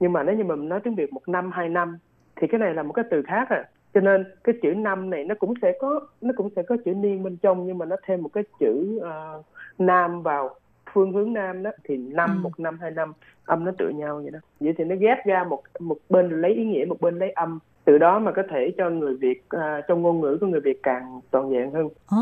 [0.00, 1.96] nhưng mà nếu như mà mình nói tiếng việt một năm hai năm
[2.36, 3.64] thì cái này là một cái từ khác à.
[3.94, 6.94] Cho nên cái chữ năm này nó cũng sẽ có nó cũng sẽ có chữ
[6.94, 9.42] niên bên trong nhưng mà nó thêm một cái chữ ờ,
[9.78, 10.54] nam vào
[10.92, 12.42] phương hướng nam đó thì năm Ừ.
[12.42, 13.12] một năm hai năm
[13.44, 14.38] âm nó tựa nhau vậy đó.
[14.60, 17.58] Vậy thì nó ghép ra một một bên lấy ý nghĩa một bên lấy âm
[17.84, 20.80] từ đó mà có thể cho người việt à, trong ngôn ngữ của người việt
[20.82, 22.18] càng toàn vẹn hơn Ồ,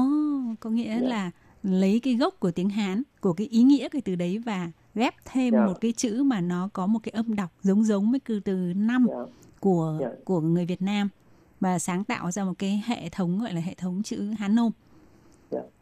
[0.61, 1.09] có nghĩa Dạ.
[1.09, 1.31] là
[1.63, 5.15] lấy cái gốc của tiếng Hán, của cái ý nghĩa cái từ đấy và ghép
[5.33, 5.67] thêm Dạ.
[5.67, 8.73] một cái chữ mà nó có một cái âm đọc giống giống với cái từ
[8.77, 9.15] năm Dạ.
[9.61, 10.09] của Dạ.
[10.25, 11.09] của người Việt Nam
[11.61, 14.73] và sáng tạo ra một cái hệ thống gọi là hệ thống chữ Hán nôm.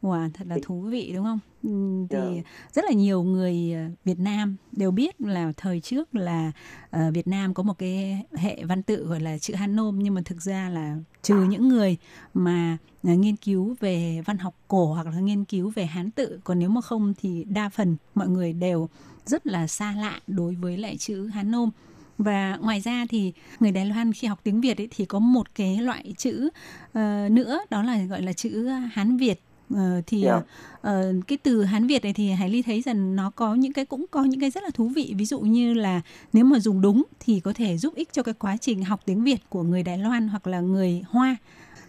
[0.02, 1.38] Wow, thật là thú vị đúng không?
[1.62, 2.42] Ừm, Thì
[2.72, 6.52] rất là nhiều người ờ, Việt Nam đều biết là thời trước là
[6.90, 10.14] ờ, Việt Nam có một cái hệ văn tự gọi là chữ Hán nôm nhưng
[10.14, 11.96] mà thực ra là trừ những người
[12.34, 16.40] mà ờ, nghiên cứu về văn học cổ hoặc là nghiên cứu về Hán tự
[16.44, 18.88] còn nếu mà không thì đa phần mọi người đều
[19.26, 21.70] rất là xa lạ đối với lại chữ Hán nôm.
[22.18, 25.54] Và ngoài ra thì người Đài Loan khi học tiếng Việt ấy thì có một
[25.54, 26.48] cái loại chữ
[26.92, 29.40] ờ, nữa đó là gọi là chữ Hán Việt.
[29.74, 30.40] Ờ, thì Dạ.
[30.80, 33.84] ờ, cái từ Hán Việt này thì Hải Ly thấy rằng nó có những cái
[33.84, 36.00] cũng có những cái rất là thú vị ví dụ như là
[36.32, 39.24] nếu mà dùng đúng thì có thể giúp ích cho cái quá trình học tiếng
[39.24, 41.36] Việt của người Đài Loan hoặc là người Hoa.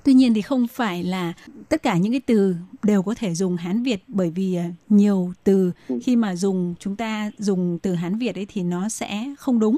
[0.03, 1.33] Tuy nhiên thì không phải là
[1.69, 5.33] tất cả những cái từ đều có thể dùng Hán Việt bởi vì ờ, nhiều
[5.43, 5.99] từ Ừ.
[6.03, 9.77] khi mà dùng chúng ta dùng từ Hán Việt ấy thì nó sẽ không đúng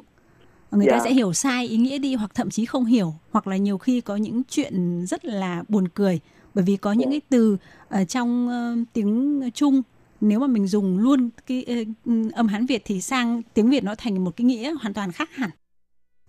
[0.71, 1.03] người ta Dạ.
[1.03, 4.01] sẽ hiểu sai ý nghĩa đi hoặc thậm chí không hiểu hoặc là nhiều khi
[4.01, 6.19] có những chuyện rất là buồn cười
[6.53, 7.57] bởi vì có những cái từ
[7.89, 9.81] ở trong ờ, tiếng Trung
[10.21, 13.95] nếu mà mình dùng luôn cái ờ, âm Hán Việt thì sang tiếng Việt nó
[13.95, 15.49] thành một cái nghĩa hoàn toàn khác hẳn.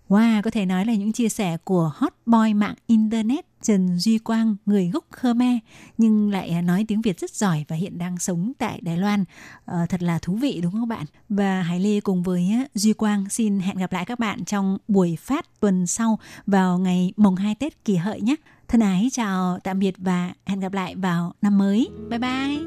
[0.08, 4.18] Wow, có thể nói là những chia sẻ của hot boy mạng Internet Trần Duy
[4.18, 5.58] Quang, người gốc Khmer,
[5.98, 9.24] nhưng lại nói tiếng Việt rất giỏi và hiện đang sống tại Đài Loan.
[9.64, 11.06] À, thật là thú vị đúng không bạn?
[11.28, 15.16] Và Hải Lê cùng với Duy Quang xin hẹn gặp lại các bạn trong buổi
[15.20, 18.36] phát tuần sau vào ngày mùng 2 Tết kỷ hợi nhé.
[18.72, 21.88] Thân ái chào, tạm biệt và hẹn gặp lại vào năm mới.
[22.10, 22.58] Bye bye!